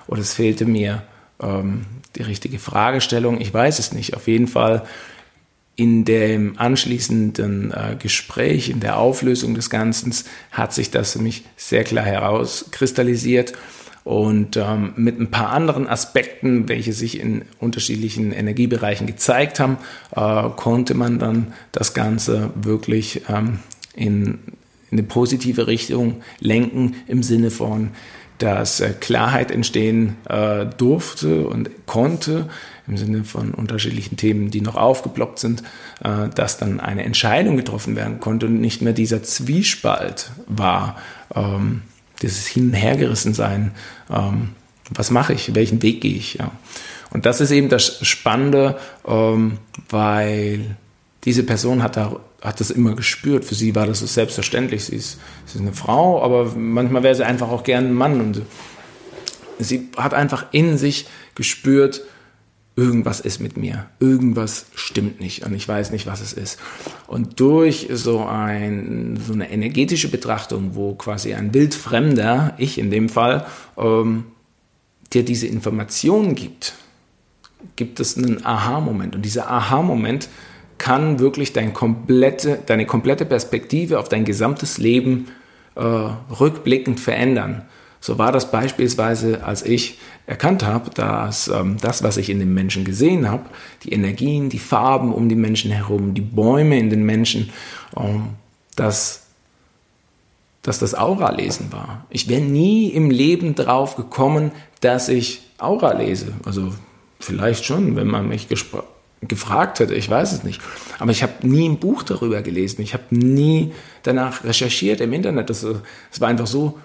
oder 0.08 0.22
es 0.22 0.34
fehlte 0.34 0.66
mir 0.66 1.02
ähm, 1.42 1.86
die 2.16 2.24
richtige 2.24 2.60
Fragestellung, 2.60 3.42
ich 3.42 3.54
weiß 3.54 3.80
es 3.80 3.94
nicht. 3.94 4.16
Auf 4.16 4.28
jeden 4.28 4.48
Fall 4.48 4.84
in 5.80 6.04
dem 6.04 6.60
anschließenden 6.60 7.72
äh, 7.72 7.96
Gespräch, 7.98 8.70
in 8.70 8.82
der 8.82 8.98
Auflösung 8.98 9.56
des 9.56 9.70
Ganzen, 9.70 10.14
hat 10.52 10.74
sich 10.74 10.92
das 10.92 11.14
für 11.14 11.20
mich 11.20 11.46
sehr 11.56 11.86
klar 11.86 12.04
herauskristallisiert. 12.04 13.54
Und 14.04 14.58
ähm, 14.58 14.92
mit 14.98 15.22
ein 15.22 15.32
paar 15.32 15.52
anderen 15.52 15.88
Aspekten, 15.88 16.68
welche 16.68 16.92
sich 16.92 17.18
in 17.18 17.44
unterschiedlichen 17.60 18.34
Energiebereichen 18.34 19.08
gezeigt 19.08 19.62
haben, 19.62 19.78
äh, 20.14 20.50
konnte 20.58 20.96
man 20.96 21.18
dann 21.18 21.54
das 21.72 21.94
Ganze 21.94 22.50
wirklich 22.56 23.22
ähm, 23.30 23.60
in, 23.96 24.40
in 24.92 25.00
eine 25.00 25.04
positive 25.04 25.68
Richtung 25.68 26.24
lenken, 26.42 26.96
im 27.08 27.24
Sinne 27.24 27.52
von, 27.52 27.92
dass 28.40 28.82
äh, 28.82 28.94
Klarheit 29.00 29.50
entstehen 29.50 30.18
äh, 30.28 30.66
durfte 30.66 31.48
und 31.48 31.70
konnte, 31.86 32.50
im 32.90 32.98
Sinne 32.98 33.24
von 33.24 33.52
unterschiedlichen 33.54 34.18
Themen, 34.18 34.52
die 34.52 34.62
noch 34.62 34.76
aufgeploppt 34.76 35.40
sind, 35.40 35.64
äh, 36.04 36.28
dass 36.34 36.58
dann 36.58 36.80
eine 36.80 37.04
Entscheidung 37.04 37.56
getroffen 37.56 37.96
werden 37.96 38.20
konnte 38.20 38.48
und 38.48 38.60
nicht 38.60 38.82
mehr 38.82 38.94
dieser 38.94 39.24
Zwiespalt 39.24 40.32
war, 40.48 40.98
ähm, 41.36 41.84
dieses 42.22 42.48
Hin- 42.48 42.70
und 42.70 42.74
Hergerissensein. 42.74 43.72
Ähm, 44.10 44.50
was 44.90 45.12
mache 45.12 45.34
ich? 45.34 45.54
Welchen 45.56 45.82
Weg 45.82 46.02
gehe 46.02 46.16
ich? 46.16 46.36
Ja. 46.36 46.52
Und 47.12 47.26
das 47.26 47.42
ist 47.42 47.52
eben 47.52 47.70
das 47.70 48.06
Spannende, 48.06 48.78
ähm, 49.08 49.60
weil 49.90 50.78
diese 51.26 51.44
Person 51.44 51.84
hat, 51.84 51.96
da, 51.98 52.16
hat 52.42 52.60
das 52.60 52.72
immer 52.72 52.96
gespürt. 52.96 53.46
Für 53.46 53.56
sie 53.56 53.76
war 53.76 53.88
das 53.88 54.00
so 54.00 54.06
selbstverständlich. 54.06 54.86
Sie 54.86 54.96
ist, 54.96 55.20
sie 55.46 55.60
ist 55.60 55.62
eine 55.62 55.74
Frau, 55.74 56.24
aber 56.24 56.54
manchmal 56.56 57.04
wäre 57.04 57.16
sie 57.16 57.26
einfach 57.26 57.50
auch 57.50 57.64
gern 57.64 57.88
ein 57.88 57.94
Mann. 57.94 58.20
Und 58.20 58.42
sie 59.60 59.90
hat 59.98 60.14
einfach 60.14 60.48
in 60.52 60.78
sich 60.78 61.08
gespürt, 61.36 62.02
irgendwas 62.80 63.20
ist 63.20 63.42
mit 63.42 63.58
mir, 63.58 63.88
irgendwas 64.00 64.68
stimmt 64.74 65.20
nicht 65.20 65.46
und 65.46 65.54
ich 65.54 65.68
weiß 65.68 65.92
nicht, 65.92 66.08
was 66.08 66.22
es 66.22 66.32
ist. 66.32 66.58
Und 67.08 67.40
durch 67.42 67.90
so, 67.92 68.26
ein, 68.26 69.20
so 69.26 69.34
eine 69.34 69.52
energetische 69.52 70.10
Betrachtung, 70.10 70.76
wo 70.76 70.96
quasi 70.96 71.34
ein 71.34 71.54
wildfremder, 71.54 72.56
ich 72.58 72.78
in 72.78 72.90
dem 72.90 73.10
Fall, 73.10 73.46
ähm, 73.78 74.26
dir 75.12 75.26
diese 75.26 75.48
Informationen 75.48 76.36
gibt, 76.36 76.76
gibt 77.76 78.00
es 78.00 78.18
einen 78.18 78.46
Aha-Moment. 78.46 79.14
Und 79.14 79.24
dieser 79.24 79.52
Aha-Moment 79.52 80.30
kann 80.78 81.20
wirklich 81.20 81.52
dein 81.52 81.74
komplette, 81.74 82.60
deine 82.66 82.86
komplette 82.86 83.26
Perspektive 83.26 84.00
auf 84.00 84.08
dein 84.08 84.24
gesamtes 84.24 84.78
Leben 84.78 85.28
äh, 85.76 85.82
rückblickend 85.82 87.02
verändern. 87.02 87.64
So 88.02 88.18
war 88.18 88.32
das 88.32 88.52
beispielsweise, 88.52 89.44
als 89.44 89.64
ich 89.64 89.98
erkannt 90.26 90.64
habe, 90.64 90.90
dass 90.92 91.48
ähm, 91.50 91.78
das, 91.82 92.02
was 92.02 92.18
ich 92.18 92.30
in 92.30 92.40
den 92.40 92.54
Menschen 92.54 92.86
gesehen 92.86 93.30
habe, 93.30 93.46
die 93.84 93.92
Energien, 93.92 94.50
die 94.50 94.60
Farben 94.60 95.14
um 95.14 95.28
die 95.28 95.36
Menschen 95.36 95.72
herum, 95.72 96.14
die 96.14 96.22
Bäume 96.22 96.80
in 96.80 96.90
den 96.90 97.04
Menschen, 97.04 97.52
ähm, 97.98 98.30
dass 98.76 99.26
dass 100.62 100.80
das 100.80 100.94
Aura-Lesen 100.94 101.72
war. 101.72 102.06
Ich 102.10 102.28
wäre 102.28 102.42
nie 102.42 102.90
im 102.90 103.10
Leben 103.10 103.56
drauf 103.56 103.96
gekommen, 103.96 104.52
dass 104.82 105.10
ich 105.10 105.42
Aura 105.58 105.94
lese. 105.94 106.34
Also 106.46 106.74
vielleicht 107.20 107.66
schon, 107.66 107.96
wenn 107.96 108.08
man 108.08 108.28
mich 108.28 108.48
gefragt 109.22 109.80
hätte, 109.80 109.96
ich 109.96 110.10
weiß 110.10 110.32
es 110.32 110.44
nicht. 110.44 110.62
Aber 111.00 111.12
ich 111.12 111.24
habe 111.24 111.48
nie 111.48 111.68
ein 111.68 111.80
Buch 111.80 112.04
darüber 112.04 112.42
gelesen. 112.42 112.82
Ich 112.82 112.94
habe 112.94 113.04
nie 113.10 113.74
danach 114.04 114.44
recherchiert 114.44 115.02
im 115.02 115.14
Internet. 115.14 115.50
Das, 115.50 115.62
das 115.62 116.22
war 116.22 116.28
einfach 116.28 116.48
so 116.48 116.80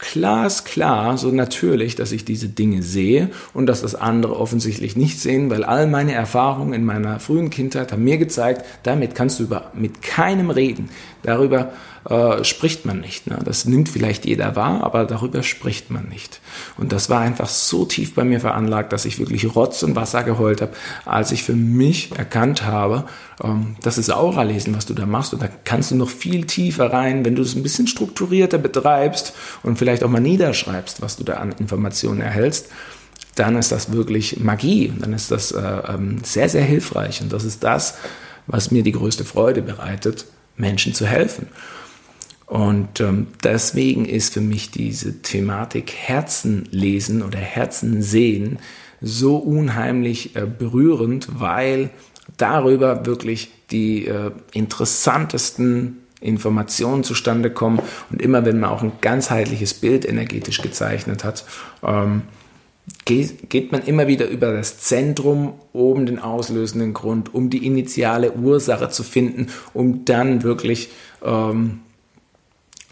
glasklar, 0.00 1.18
so 1.18 1.30
natürlich, 1.30 1.94
dass 1.94 2.10
ich 2.10 2.24
diese 2.24 2.48
Dinge 2.48 2.82
sehe 2.82 3.30
und 3.52 3.66
dass 3.66 3.82
das 3.82 3.94
andere 3.94 4.36
offensichtlich 4.36 4.96
nicht 4.96 5.20
sehen, 5.20 5.50
weil 5.50 5.62
all 5.62 5.86
meine 5.86 6.12
Erfahrungen 6.12 6.72
in 6.72 6.84
meiner 6.84 7.20
frühen 7.20 7.50
Kindheit 7.50 7.92
haben 7.92 8.02
mir 8.02 8.16
gezeigt, 8.16 8.64
damit 8.82 9.14
kannst 9.14 9.38
du 9.38 9.44
über, 9.44 9.70
mit 9.74 10.00
keinem 10.02 10.50
reden. 10.50 10.88
Darüber 11.22 11.72
äh, 12.08 12.44
spricht 12.44 12.86
man 12.86 13.00
nicht. 13.00 13.26
Ne? 13.26 13.38
Das 13.44 13.64
nimmt 13.64 13.88
vielleicht 13.88 14.24
jeder 14.24 14.56
wahr, 14.56 14.82
aber 14.82 15.04
darüber 15.04 15.42
spricht 15.42 15.90
man 15.90 16.08
nicht. 16.08 16.40
Und 16.78 16.92
das 16.92 17.10
war 17.10 17.20
einfach 17.20 17.48
so 17.48 17.84
tief 17.84 18.14
bei 18.14 18.24
mir 18.24 18.40
veranlagt, 18.40 18.92
dass 18.92 19.04
ich 19.04 19.18
wirklich 19.18 19.54
Rotz 19.54 19.82
und 19.82 19.96
Wasser 19.96 20.22
geheult 20.22 20.62
habe, 20.62 20.72
als 21.04 21.32
ich 21.32 21.42
für 21.42 21.54
mich 21.54 22.12
erkannt 22.16 22.64
habe, 22.64 23.04
ähm, 23.42 23.76
das 23.82 23.98
ist 23.98 24.10
Aura-Lesen, 24.10 24.76
was 24.76 24.86
du 24.86 24.94
da 24.94 25.06
machst. 25.06 25.34
Und 25.34 25.42
da 25.42 25.48
kannst 25.64 25.90
du 25.90 25.96
noch 25.96 26.08
viel 26.08 26.46
tiefer 26.46 26.92
rein, 26.92 27.24
wenn 27.24 27.34
du 27.34 27.42
es 27.42 27.54
ein 27.54 27.62
bisschen 27.62 27.86
strukturierter 27.86 28.58
betreibst 28.58 29.34
und 29.62 29.78
vielleicht 29.78 30.02
auch 30.02 30.10
mal 30.10 30.20
niederschreibst, 30.20 31.02
was 31.02 31.16
du 31.16 31.24
da 31.24 31.34
an 31.34 31.52
Informationen 31.58 32.20
erhältst 32.20 32.68
dann 33.36 33.56
ist 33.56 33.72
das 33.72 33.92
wirklich 33.92 34.40
Magie. 34.40 34.92
Dann 34.98 35.12
ist 35.12 35.30
das 35.30 35.52
äh, 35.52 35.60
ähm, 35.60 36.18
sehr, 36.22 36.48
sehr 36.48 36.64
hilfreich. 36.64 37.22
Und 37.22 37.32
das 37.32 37.44
ist 37.44 37.62
das, 37.64 37.94
was 38.46 38.70
mir 38.70 38.82
die 38.82 38.92
größte 38.92 39.24
Freude 39.24 39.62
bereitet, 39.62 40.26
Menschen 40.56 40.94
zu 40.94 41.06
helfen. 41.06 41.46
Und 42.50 42.98
ähm, 42.98 43.28
deswegen 43.44 44.06
ist 44.06 44.34
für 44.34 44.40
mich 44.40 44.72
diese 44.72 45.22
Thematik 45.22 45.92
Herzen 45.92 46.68
lesen 46.72 47.22
oder 47.22 47.38
Herzen 47.38 48.02
sehen 48.02 48.58
so 49.00 49.36
unheimlich 49.36 50.34
äh, 50.34 50.46
berührend, 50.46 51.28
weil 51.38 51.90
darüber 52.38 53.06
wirklich 53.06 53.52
die 53.70 54.06
äh, 54.06 54.32
interessantesten 54.52 55.98
Informationen 56.20 57.04
zustande 57.04 57.50
kommen. 57.50 57.78
Und 58.10 58.20
immer 58.20 58.44
wenn 58.44 58.58
man 58.58 58.70
auch 58.70 58.82
ein 58.82 58.94
ganzheitliches 59.00 59.74
Bild 59.74 60.04
energetisch 60.04 60.60
gezeichnet 60.60 61.22
hat, 61.22 61.44
ähm, 61.84 62.22
geht, 63.04 63.70
man 63.70 63.84
immer 63.84 64.08
wieder 64.08 64.26
über 64.26 64.52
das 64.52 64.80
Zentrum, 64.80 65.52
oben 65.72 66.04
den 66.04 66.18
auslösenden 66.18 66.94
Grund, 66.94 67.32
um 67.32 67.48
die 67.48 67.64
initiale 67.64 68.32
Ursache 68.32 68.88
zu 68.88 69.04
finden, 69.04 69.46
um 69.72 70.04
dann 70.04 70.42
wirklich 70.42 70.88
ähm, 71.24 71.82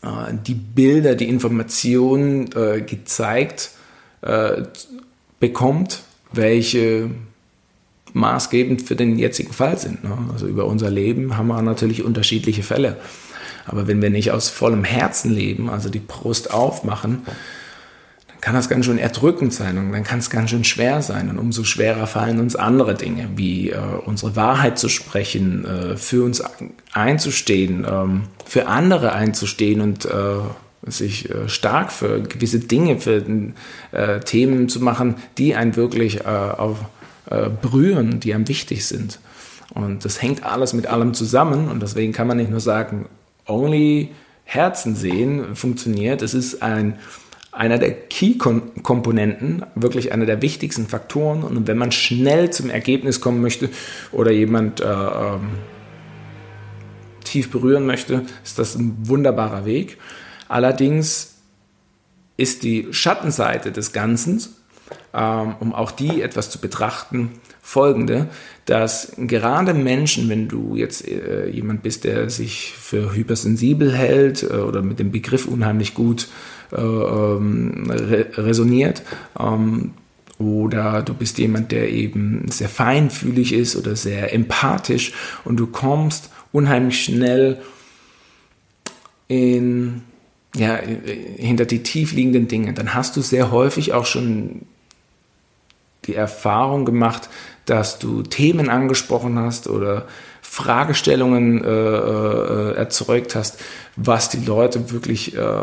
äh, 0.02 0.34
die 0.46 0.54
Bilder, 0.54 1.14
die 1.14 1.28
Informationen 1.28 2.50
äh, 2.54 2.82
gezeigt 2.82 3.70
äh, 4.22 4.62
bekommt, 5.40 6.02
welche 6.32 7.10
maßgebend 8.12 8.82
für 8.82 8.96
den 8.96 9.18
jetzigen 9.18 9.52
Fall 9.52 9.78
sind. 9.78 10.04
Ne? 10.04 10.16
Also 10.32 10.46
über 10.46 10.66
unser 10.66 10.90
Leben 10.90 11.36
haben 11.36 11.48
wir 11.48 11.62
natürlich 11.62 12.02
unterschiedliche 12.04 12.62
Fälle. 12.62 12.96
Aber 13.66 13.86
wenn 13.86 14.00
wir 14.00 14.10
nicht 14.10 14.32
aus 14.32 14.48
vollem 14.48 14.84
Herzen 14.84 15.30
leben, 15.32 15.68
also 15.68 15.90
die 15.90 15.98
Brust 15.98 16.52
aufmachen, 16.52 17.22
kann 18.40 18.54
das 18.54 18.68
ganz 18.68 18.84
schön 18.84 18.98
erdrückend 18.98 19.52
sein 19.52 19.78
und 19.78 19.92
dann 19.92 20.04
kann 20.04 20.20
es 20.20 20.30
ganz 20.30 20.50
schön 20.50 20.64
schwer 20.64 21.02
sein. 21.02 21.28
Und 21.28 21.38
umso 21.38 21.64
schwerer 21.64 22.06
fallen 22.06 22.38
uns 22.38 22.56
andere 22.56 22.94
Dinge, 22.94 23.30
wie 23.36 23.70
äh, 23.70 23.78
unsere 24.04 24.36
Wahrheit 24.36 24.78
zu 24.78 24.88
sprechen, 24.88 25.64
äh, 25.64 25.96
für 25.96 26.24
uns 26.24 26.42
einzustehen, 26.92 27.86
ähm, 27.88 28.22
für 28.44 28.68
andere 28.68 29.12
einzustehen 29.12 29.80
und 29.80 30.04
äh, 30.04 30.10
sich 30.86 31.28
äh, 31.30 31.48
stark 31.48 31.92
für 31.92 32.22
gewisse 32.22 32.60
Dinge, 32.60 33.00
für 33.00 33.22
äh, 33.92 34.20
Themen 34.20 34.68
zu 34.68 34.80
machen, 34.80 35.16
die 35.36 35.54
einen 35.54 35.76
wirklich 35.76 36.20
äh, 36.20 36.24
auf, 36.24 36.78
berühren, 37.60 38.20
die 38.20 38.32
einem 38.32 38.48
wichtig 38.48 38.86
sind. 38.86 39.20
Und 39.74 40.06
das 40.06 40.22
hängt 40.22 40.44
alles 40.44 40.72
mit 40.72 40.86
allem 40.86 41.12
zusammen 41.12 41.68
und 41.68 41.82
deswegen 41.82 42.14
kann 42.14 42.26
man 42.26 42.38
nicht 42.38 42.48
nur 42.50 42.60
sagen, 42.60 43.04
only 43.46 44.08
Herzen 44.44 44.96
sehen 44.96 45.54
funktioniert. 45.54 46.22
Es 46.22 46.32
ist 46.32 46.62
ein 46.62 46.98
einer 47.58 47.76
der 47.76 47.90
Key-Komponenten, 47.92 49.64
wirklich 49.74 50.12
einer 50.12 50.26
der 50.26 50.40
wichtigsten 50.42 50.86
Faktoren. 50.86 51.42
Und 51.42 51.66
wenn 51.66 51.76
man 51.76 51.90
schnell 51.90 52.50
zum 52.50 52.70
Ergebnis 52.70 53.20
kommen 53.20 53.40
möchte 53.40 53.68
oder 54.12 54.30
jemand 54.30 54.80
äh, 54.80 54.84
ähm, 54.84 55.50
tief 57.24 57.50
berühren 57.50 57.84
möchte, 57.84 58.22
ist 58.44 58.60
das 58.60 58.76
ein 58.76 58.96
wunderbarer 59.02 59.66
Weg. 59.66 59.98
Allerdings 60.46 61.34
ist 62.36 62.62
die 62.62 62.86
Schattenseite 62.92 63.72
des 63.72 63.92
Ganzen, 63.92 64.40
ähm, 65.14 65.54
um 65.60 65.74
auch 65.74 65.90
die 65.90 66.22
etwas 66.22 66.50
zu 66.50 66.60
betrachten, 66.60 67.32
folgende, 67.62 68.28
dass 68.64 69.12
gerade 69.18 69.74
Menschen, 69.74 70.28
wenn 70.28 70.48
du 70.48 70.74
jetzt 70.74 71.06
äh, 71.06 71.48
jemand 71.50 71.82
bist, 71.82 72.04
der 72.04 72.30
sich 72.30 72.72
für 72.72 73.14
hypersensibel 73.14 73.92
hält 73.92 74.42
äh, 74.42 74.56
oder 74.56 74.80
mit 74.80 74.98
dem 74.98 75.12
Begriff 75.12 75.46
unheimlich 75.46 75.94
gut 75.94 76.28
äh, 76.72 76.80
ähm, 76.80 77.90
re 77.90 78.26
resoniert. 78.36 79.02
Ähm, 79.38 79.92
oder 80.38 81.02
du 81.02 81.14
bist 81.14 81.38
jemand, 81.38 81.72
der 81.72 81.90
eben 81.90 82.46
sehr 82.50 82.68
feinfühlig 82.68 83.52
ist 83.52 83.76
oder 83.76 83.96
sehr 83.96 84.32
empathisch 84.32 85.12
und 85.44 85.56
du 85.56 85.66
kommst 85.66 86.30
unheimlich 86.52 87.02
schnell 87.02 87.58
in, 89.26 90.02
ja, 90.54 90.78
hinter 91.36 91.66
die 91.66 91.82
tiefliegenden 91.82 92.48
Dinge. 92.48 92.72
Dann 92.72 92.94
hast 92.94 93.16
du 93.16 93.20
sehr 93.20 93.50
häufig 93.50 93.92
auch 93.92 94.06
schon 94.06 94.62
die 96.08 96.14
Erfahrung 96.14 96.84
gemacht, 96.84 97.28
dass 97.66 97.98
du 97.98 98.22
Themen 98.22 98.68
angesprochen 98.68 99.38
hast 99.38 99.68
oder 99.68 100.06
Fragestellungen 100.42 101.62
äh, 101.62 101.68
äh, 101.68 102.74
erzeugt 102.74 103.34
hast, 103.34 103.60
was 103.96 104.30
die 104.30 104.44
Leute 104.44 104.90
wirklich 104.90 105.36
äh, 105.36 105.62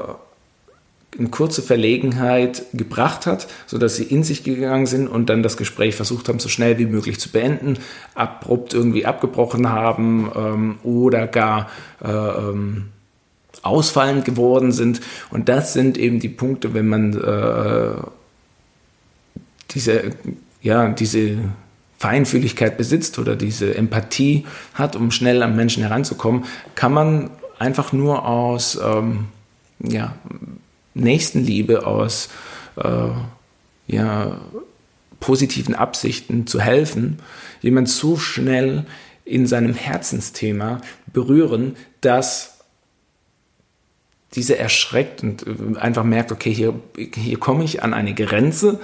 in 1.17 1.31
kurze 1.31 1.61
Verlegenheit 1.61 2.65
gebracht 2.73 3.25
hat, 3.25 3.47
sodass 3.65 3.95
sie 3.95 4.03
in 4.03 4.23
sich 4.23 4.43
gegangen 4.43 4.85
sind 4.85 5.07
und 5.07 5.29
dann 5.29 5.43
das 5.43 5.57
Gespräch 5.57 5.95
versucht 5.95 6.29
haben, 6.29 6.39
so 6.39 6.49
schnell 6.49 6.77
wie 6.77 6.85
möglich 6.85 7.19
zu 7.19 7.31
beenden, 7.31 7.79
abrupt 8.13 8.73
irgendwie 8.73 9.05
abgebrochen 9.05 9.69
haben 9.69 10.31
ähm, 10.35 10.77
oder 10.83 11.27
gar 11.27 11.69
äh, 12.03 12.09
ähm, 12.09 12.89
ausfallend 13.61 14.25
geworden 14.25 14.71
sind. 14.71 15.01
Und 15.31 15.49
das 15.49 15.73
sind 15.73 15.97
eben 15.97 16.19
die 16.19 16.29
Punkte, 16.29 16.73
wenn 16.73 16.87
man 16.87 17.13
äh, 17.13 17.95
diese, 19.75 20.11
ja, 20.61 20.87
diese 20.89 21.37
Feinfühligkeit 21.97 22.77
besitzt 22.77 23.19
oder 23.19 23.35
diese 23.35 23.75
Empathie 23.75 24.45
hat, 24.73 24.95
um 24.95 25.11
schnell 25.11 25.43
am 25.43 25.55
Menschen 25.55 25.83
heranzukommen, 25.83 26.45
kann 26.75 26.93
man 26.93 27.29
einfach 27.59 27.93
nur 27.93 28.27
aus 28.27 28.79
ähm, 28.83 29.25
ja, 29.79 30.15
Nächstenliebe, 30.93 31.85
aus 31.85 32.29
äh, 32.77 33.09
ja, 33.87 34.37
positiven 35.19 35.75
Absichten 35.75 36.47
zu 36.47 36.59
helfen, 36.59 37.19
jemand 37.61 37.89
so 37.89 38.17
schnell 38.17 38.85
in 39.23 39.47
seinem 39.47 39.73
Herzensthema 39.73 40.81
berühren, 41.11 41.75
dass 42.01 42.59
dieser 44.35 44.57
erschreckt 44.57 45.23
und 45.23 45.77
einfach 45.77 46.03
merkt, 46.03 46.31
okay, 46.31 46.53
hier, 46.53 46.79
hier 46.95 47.39
komme 47.39 47.63
ich 47.63 47.81
an 47.83 47.93
eine 47.93 48.13
Grenze, 48.13 48.79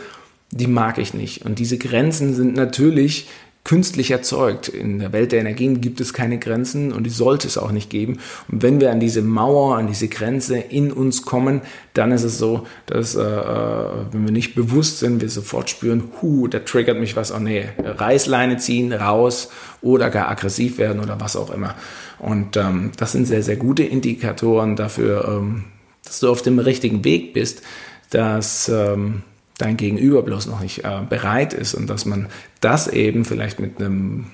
die 0.52 0.68
mag 0.68 0.98
ich 0.98 1.14
nicht. 1.14 1.46
Und 1.46 1.60
diese 1.60 1.78
Grenzen 1.78 2.34
sind 2.34 2.56
natürlich 2.56 3.28
künstlich 3.64 4.10
erzeugt. 4.10 4.70
In 4.70 5.00
der 5.00 5.14
Welt 5.14 5.32
der 5.32 5.40
Energien 5.40 5.82
gibt 5.82 6.02
es 6.02 6.14
keine 6.14 6.40
Grenzen 6.40 6.92
und 6.92 7.04
die 7.04 7.12
sollte 7.12 7.48
es 7.48 7.60
auch 7.60 7.72
nicht 7.72 7.92
geben. 7.92 8.18
Und 8.52 8.64
wenn 8.64 8.82
wir 8.82 8.92
an 8.92 9.00
diese 9.00 9.22
Mauer, 9.22 9.78
an 9.78 9.88
diese 9.88 10.08
Grenze 10.08 10.58
in 10.58 10.92
uns 10.92 11.22
kommen, 11.22 11.62
dann 11.94 12.12
ist 12.12 12.24
es 12.24 12.40
so, 12.40 12.66
dass 12.88 13.16
äh, 13.16 13.22
äh 13.22 13.86
wenn 14.12 14.26
wir 14.26 14.32
nicht 14.32 14.56
bewusst 14.56 15.00
sind, 15.00 15.22
wir 15.22 15.30
sofort 15.30 15.70
spüren, 15.70 16.06
hu, 16.22 16.48
da 16.48 16.60
triggert 16.60 17.00
mich 17.00 17.16
was, 17.16 17.32
oh 17.32 17.40
nee, 17.40 17.66
Reißleine 17.78 18.58
ziehen, 18.58 18.94
raus 18.94 19.50
oder 19.82 20.10
gar 20.10 20.30
aggressiv 20.30 20.80
werden 20.80 21.00
oder 21.00 21.20
was 21.20 21.36
auch 21.36 21.52
immer. 21.52 21.76
Und 22.18 22.58
ähm, 22.58 22.92
das 22.98 23.12
sind 23.12 23.26
sehr, 23.26 23.44
sehr 23.44 23.58
gute 23.58 23.84
Indikatoren 23.84 24.76
dafür, 24.76 25.28
ähm, 25.28 25.66
dass 26.04 26.20
du 26.20 26.30
auf 26.30 26.42
dem 26.42 26.58
richtigen 26.58 27.04
Weg 27.04 27.34
bist, 27.34 27.62
dass 28.10 28.70
ähm, 28.70 29.22
dein 29.62 29.78
Gegenüber 29.78 30.22
bloß 30.22 30.48
noch 30.48 30.60
nicht 30.60 30.84
äh, 30.84 31.02
bereit 31.08 31.54
ist 31.54 31.74
und 31.74 31.90
dass 31.90 32.06
man 32.06 32.28
das 32.60 32.88
eben 32.88 33.26
vielleicht 33.26 33.60
mit 33.60 33.80
einem 33.80 34.28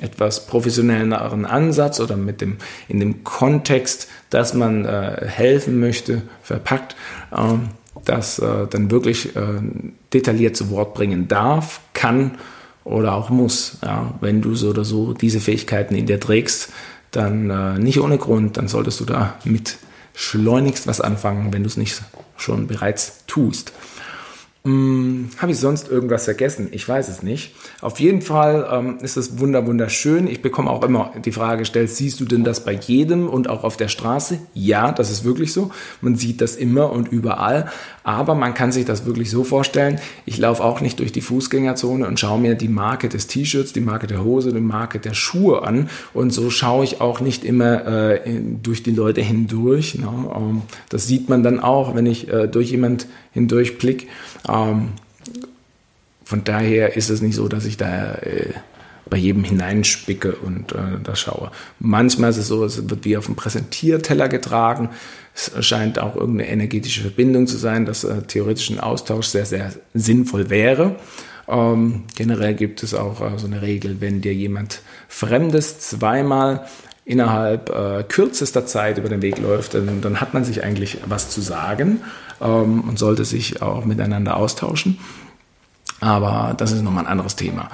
etwas 0.00 0.46
professionelleren 0.46 1.46
Ansatz 1.46 2.00
oder 2.00 2.16
mit 2.16 2.40
dem 2.40 2.56
in 2.86 3.00
dem 3.00 3.24
Kontext, 3.24 4.08
dass 4.30 4.52
man 4.52 4.84
äh, 4.84 5.26
helfen 5.26 5.80
möchte, 5.80 6.22
verpackt, 6.42 6.96
äh, 7.32 7.54
das 8.04 8.36
dann 8.36 8.90
wirklich 8.90 9.34
äh, 9.34 9.40
detailliert 10.12 10.54
zu 10.54 10.70
Wort 10.70 10.94
bringen 10.94 11.26
darf, 11.26 11.80
kann 11.92 12.32
oder 12.86 13.14
auch 13.14 13.30
muss. 13.30 13.78
Ja, 13.82 14.14
wenn 14.20 14.42
du 14.42 14.54
so 14.54 14.68
oder 14.68 14.84
so 14.84 15.12
diese 15.12 15.40
Fähigkeiten 15.40 15.94
in 15.94 16.06
dir 16.06 16.20
trägst, 16.20 16.72
dann 17.10 17.50
äh, 17.50 17.78
nicht 17.78 18.00
ohne 18.00 18.18
Grund, 18.18 18.56
dann 18.56 18.68
solltest 18.68 19.00
du 19.00 19.04
da 19.04 19.34
mit 19.44 19.78
schleunigst 20.14 20.86
was 20.86 21.00
anfangen, 21.00 21.52
wenn 21.52 21.62
du 21.62 21.68
es 21.68 21.76
nicht 21.76 22.00
schon 22.36 22.66
bereits 22.66 23.24
tust. 23.26 23.72
Hm, 24.66 25.28
Habe 25.38 25.52
ich 25.52 25.60
sonst 25.60 25.88
irgendwas 25.88 26.24
vergessen? 26.24 26.70
Ich 26.72 26.88
weiß 26.88 27.08
es 27.08 27.22
nicht. 27.22 27.54
Auf 27.82 28.00
jeden 28.00 28.20
Fall 28.20 28.68
ähm, 28.68 28.98
ist 29.00 29.16
es 29.16 29.38
wunder 29.38 29.64
wunderschön. 29.64 30.26
Ich 30.26 30.42
bekomme 30.42 30.70
auch 30.70 30.82
immer 30.82 31.12
die 31.24 31.30
Frage 31.30 31.60
gestellt, 31.60 31.88
siehst 31.88 32.18
du 32.18 32.24
denn 32.24 32.42
das 32.42 32.64
bei 32.64 32.72
jedem 32.72 33.28
und 33.28 33.48
auch 33.48 33.62
auf 33.62 33.76
der 33.76 33.86
Straße? 33.86 34.40
Ja, 34.54 34.90
das 34.90 35.12
ist 35.12 35.22
wirklich 35.22 35.52
so. 35.52 35.70
Man 36.00 36.16
sieht 36.16 36.40
das 36.40 36.56
immer 36.56 36.90
und 36.90 37.06
überall. 37.12 37.70
Aber 38.02 38.34
man 38.34 38.54
kann 38.54 38.72
sich 38.72 38.84
das 38.84 39.06
wirklich 39.06 39.30
so 39.30 39.44
vorstellen. 39.44 40.00
Ich 40.26 40.38
laufe 40.38 40.64
auch 40.64 40.80
nicht 40.80 40.98
durch 40.98 41.12
die 41.12 41.20
Fußgängerzone 41.20 42.04
und 42.04 42.18
schaue 42.18 42.40
mir 42.40 42.56
die 42.56 42.68
Marke 42.68 43.08
des 43.08 43.28
T-Shirts, 43.28 43.72
die 43.72 43.80
Marke 43.80 44.08
der 44.08 44.24
Hose, 44.24 44.52
die 44.52 44.60
Marke 44.60 44.98
der 44.98 45.14
Schuhe 45.14 45.62
an. 45.62 45.90
Und 46.12 46.32
so 46.32 46.50
schaue 46.50 46.82
ich 46.82 47.00
auch 47.00 47.20
nicht 47.20 47.44
immer 47.44 47.86
äh, 47.86 48.20
durch 48.62 48.82
die 48.82 48.92
Leute 48.92 49.20
hindurch. 49.20 49.94
Ne? 49.96 50.08
Ähm, 50.34 50.62
das 50.88 51.06
sieht 51.06 51.28
man 51.28 51.44
dann 51.44 51.60
auch, 51.60 51.94
wenn 51.94 52.06
ich 52.06 52.28
äh, 52.28 52.48
durch 52.48 52.72
jemand 52.72 53.06
hindurch 53.32 53.78
blicke. 53.78 54.06
Ähm, 54.48 54.92
von 56.24 56.44
daher 56.44 56.96
ist 56.96 57.10
es 57.10 57.22
nicht 57.22 57.36
so, 57.36 57.48
dass 57.48 57.64
ich 57.66 57.76
da 57.76 58.14
äh, 58.16 58.52
bei 59.08 59.16
jedem 59.16 59.44
hineinspicke 59.44 60.34
und 60.34 60.72
äh, 60.72 60.98
das 61.02 61.20
schaue. 61.20 61.52
Manchmal 61.78 62.30
ist 62.30 62.38
es 62.38 62.48
so, 62.48 62.64
es 62.64 62.88
wird 62.88 63.04
wie 63.04 63.16
auf 63.16 63.26
dem 63.26 63.36
Präsentierteller 63.36 64.28
getragen. 64.28 64.90
Es 65.34 65.52
scheint 65.64 65.98
auch 65.98 66.16
irgendeine 66.16 66.50
energetische 66.50 67.02
Verbindung 67.02 67.46
zu 67.46 67.56
sein, 67.56 67.86
dass 67.86 68.02
äh, 68.02 68.22
theoretisch 68.22 68.70
ein 68.70 68.80
Austausch 68.80 69.26
sehr, 69.26 69.46
sehr 69.46 69.72
sinnvoll 69.94 70.50
wäre. 70.50 70.96
Ähm, 71.48 72.04
generell 72.16 72.54
gibt 72.54 72.82
es 72.82 72.94
auch 72.94 73.20
äh, 73.20 73.38
so 73.38 73.46
eine 73.46 73.62
Regel, 73.62 74.00
wenn 74.00 74.20
dir 74.20 74.34
jemand 74.34 74.80
Fremdes 75.08 75.78
zweimal 75.78 76.66
innerhalb 77.04 77.70
äh, 77.70 78.02
kürzester 78.02 78.66
Zeit 78.66 78.98
über 78.98 79.08
den 79.08 79.22
Weg 79.22 79.38
läuft, 79.38 79.74
dann, 79.74 80.00
dann, 80.00 80.20
hat 80.20 80.34
man 80.34 80.44
sich 80.44 80.64
eigentlich 80.64 80.98
was 81.06 81.30
zu 81.30 81.40
sagen 81.40 82.00
ähm, 82.40 82.82
und 82.82 82.98
sollte 82.98 83.24
sich 83.24 83.62
auch 83.62 83.84
miteinander 83.84 84.36
austauschen. 84.36 84.98
Aber 86.00 86.54
das 86.56 86.72
ist 86.72 86.82
nochmal 86.82 87.04
ein 87.04 87.10
anderes 87.10 87.36
Thema. 87.36 87.68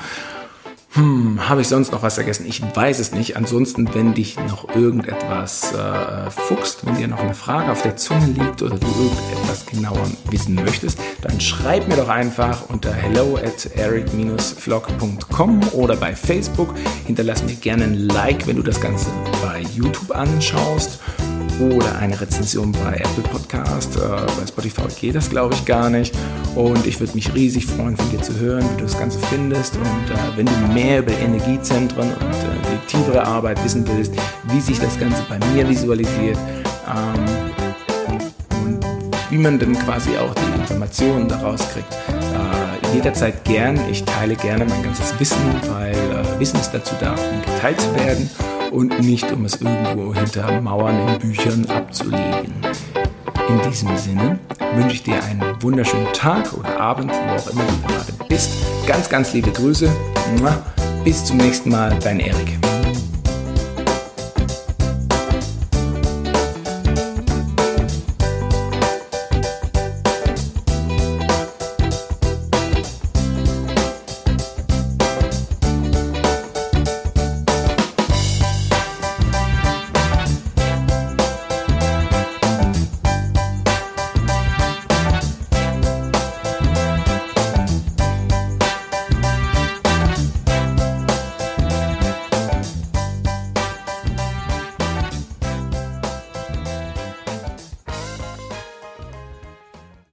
Hm, 0.95 1.49
habe 1.49 1.63
ich 1.63 1.69
sonst 1.69 1.91
noch 1.91 2.03
was 2.03 2.17
vergessen? 2.17 2.45
Ich 2.47 2.61
weiß 2.63 2.99
es 2.99 3.13
nicht. 3.13 3.35
Ansonsten, 3.39 3.95
wenn 3.95 4.13
dich 4.13 4.37
noch 4.37 4.69
irgendetwas 4.77 5.73
äh, 5.73 6.31
fuchst, 6.31 6.85
wenn 6.85 6.97
dir 6.97 7.09
noch 7.09 7.21
eine 7.21 7.33
Frage 7.33 7.73
auf 7.73 7.81
der 7.81 7.97
Zunge 7.97 8.27
liegt 8.27 8.61
oder 8.61 8.77
du 8.77 8.87
irgendetwas 8.87 9.65
genauer 9.65 10.07
wissen 10.31 10.55
möchtest, 10.55 10.99
dann 11.23 11.41
schreib 11.41 11.89
mir 11.89 11.97
doch 11.97 12.11
einfach 12.11 12.69
unter 12.69 12.93
hello 12.93 13.39
at 13.39 13.71
eric-vlog.com 13.75 15.61
oder 15.73 15.97
bei 15.97 16.15
Facebook. 16.15 16.75
Hinterlass 17.07 17.43
mir 17.43 17.55
gerne 17.55 17.85
ein 17.85 17.95
Like, 17.95 18.47
wenn 18.47 18.57
du 18.57 18.63
das 18.63 18.79
Ganze 18.79 19.07
bei 19.43 19.63
YouTube 19.75 20.15
anschaust 20.15 20.99
oder 21.61 21.99
eine 21.99 22.21
Rezension 22.21 22.73
bei 22.73 22.97
Apple 22.97 23.23
Podcast. 23.31 23.97
Äh, 23.97 24.01
bei 24.01 24.47
Spotify 24.47 24.83
geht 25.01 25.15
das, 25.15 25.31
glaube 25.31 25.55
ich, 25.55 25.65
gar 25.65 25.91
nicht. 25.91 26.15
Und 26.55 26.87
ich 26.87 27.01
würde 27.01 27.15
mich 27.15 27.33
riesig 27.35 27.67
freuen, 27.67 27.97
von 27.97 28.11
dir 28.11 28.21
zu 28.21 28.39
hören, 28.39 28.65
wie 28.73 28.77
du 28.79 28.85
das 28.85 28.99
Ganze 28.99 29.19
findest. 29.19 29.77
Und 29.77 29.85
äh, 29.85 30.37
wenn 30.37 30.47
du 30.47 30.53
mehr 30.73 30.82
über 30.83 31.13
Energiezentren 31.13 32.13
und 32.13 32.33
äh, 32.33 32.73
die 32.73 32.87
tiefere 32.87 33.25
Arbeit 33.25 33.63
wissen 33.65 33.87
willst, 33.87 34.13
wie 34.45 34.61
sich 34.61 34.79
das 34.81 34.99
Ganze 34.99 35.23
bei 35.29 35.39
mir 35.53 35.69
visualisiert 35.69 36.39
ähm, 36.89 38.21
und 38.65 38.87
wie 39.31 39.39
man 39.39 39.59
dann 39.59 39.79
quasi 39.79 40.11
auch 40.17 40.35
die 40.35 40.61
Informationen 40.61 41.29
daraus 41.29 41.61
kriegt, 41.73 41.93
äh, 41.93 42.95
jederzeit 42.95 43.45
gern. 43.45 43.79
Ich 43.91 44.05
teile 44.05 44.35
gerne 44.35 44.65
mein 44.65 44.83
ganzes 44.83 45.19
Wissen, 45.19 45.39
weil 45.71 45.95
äh, 45.95 46.41
Wissen 46.41 46.61
ist 46.61 46.73
dazu 46.73 46.95
da, 47.01 47.13
um 47.13 47.55
geteilt 47.55 47.81
zu 47.81 47.95
werden 47.95 48.29
und 48.73 49.01
nicht 49.01 49.31
um 49.31 49.45
es 49.45 49.61
irgendwo 49.61 50.15
hinter 50.15 50.61
Mauern 50.61 51.09
in 51.09 51.19
Büchern 51.19 51.65
abzulegen. 51.67 52.55
In 53.49 53.71
diesem 53.71 53.97
Sinne 53.97 54.39
wünsche 54.75 54.95
ich 54.95 55.03
dir 55.03 55.23
einen 55.23 55.43
wunderschönen 55.61 56.13
Tag 56.13 56.53
oder 56.55 56.81
Abend, 56.81 57.11
wo 57.11 57.35
auch 57.35 57.51
immer 57.51 57.65
du 57.65 57.93
gerade 57.93 58.13
bist. 58.29 58.51
Ganz, 58.87 59.09
ganz 59.09 59.33
liebe 59.33 59.51
Grüße. 59.51 59.91
Bis 61.05 61.25
zum 61.25 61.37
nächsten 61.37 61.71
Mal, 61.71 61.99
dein 62.03 62.21
Erik. 62.21 62.72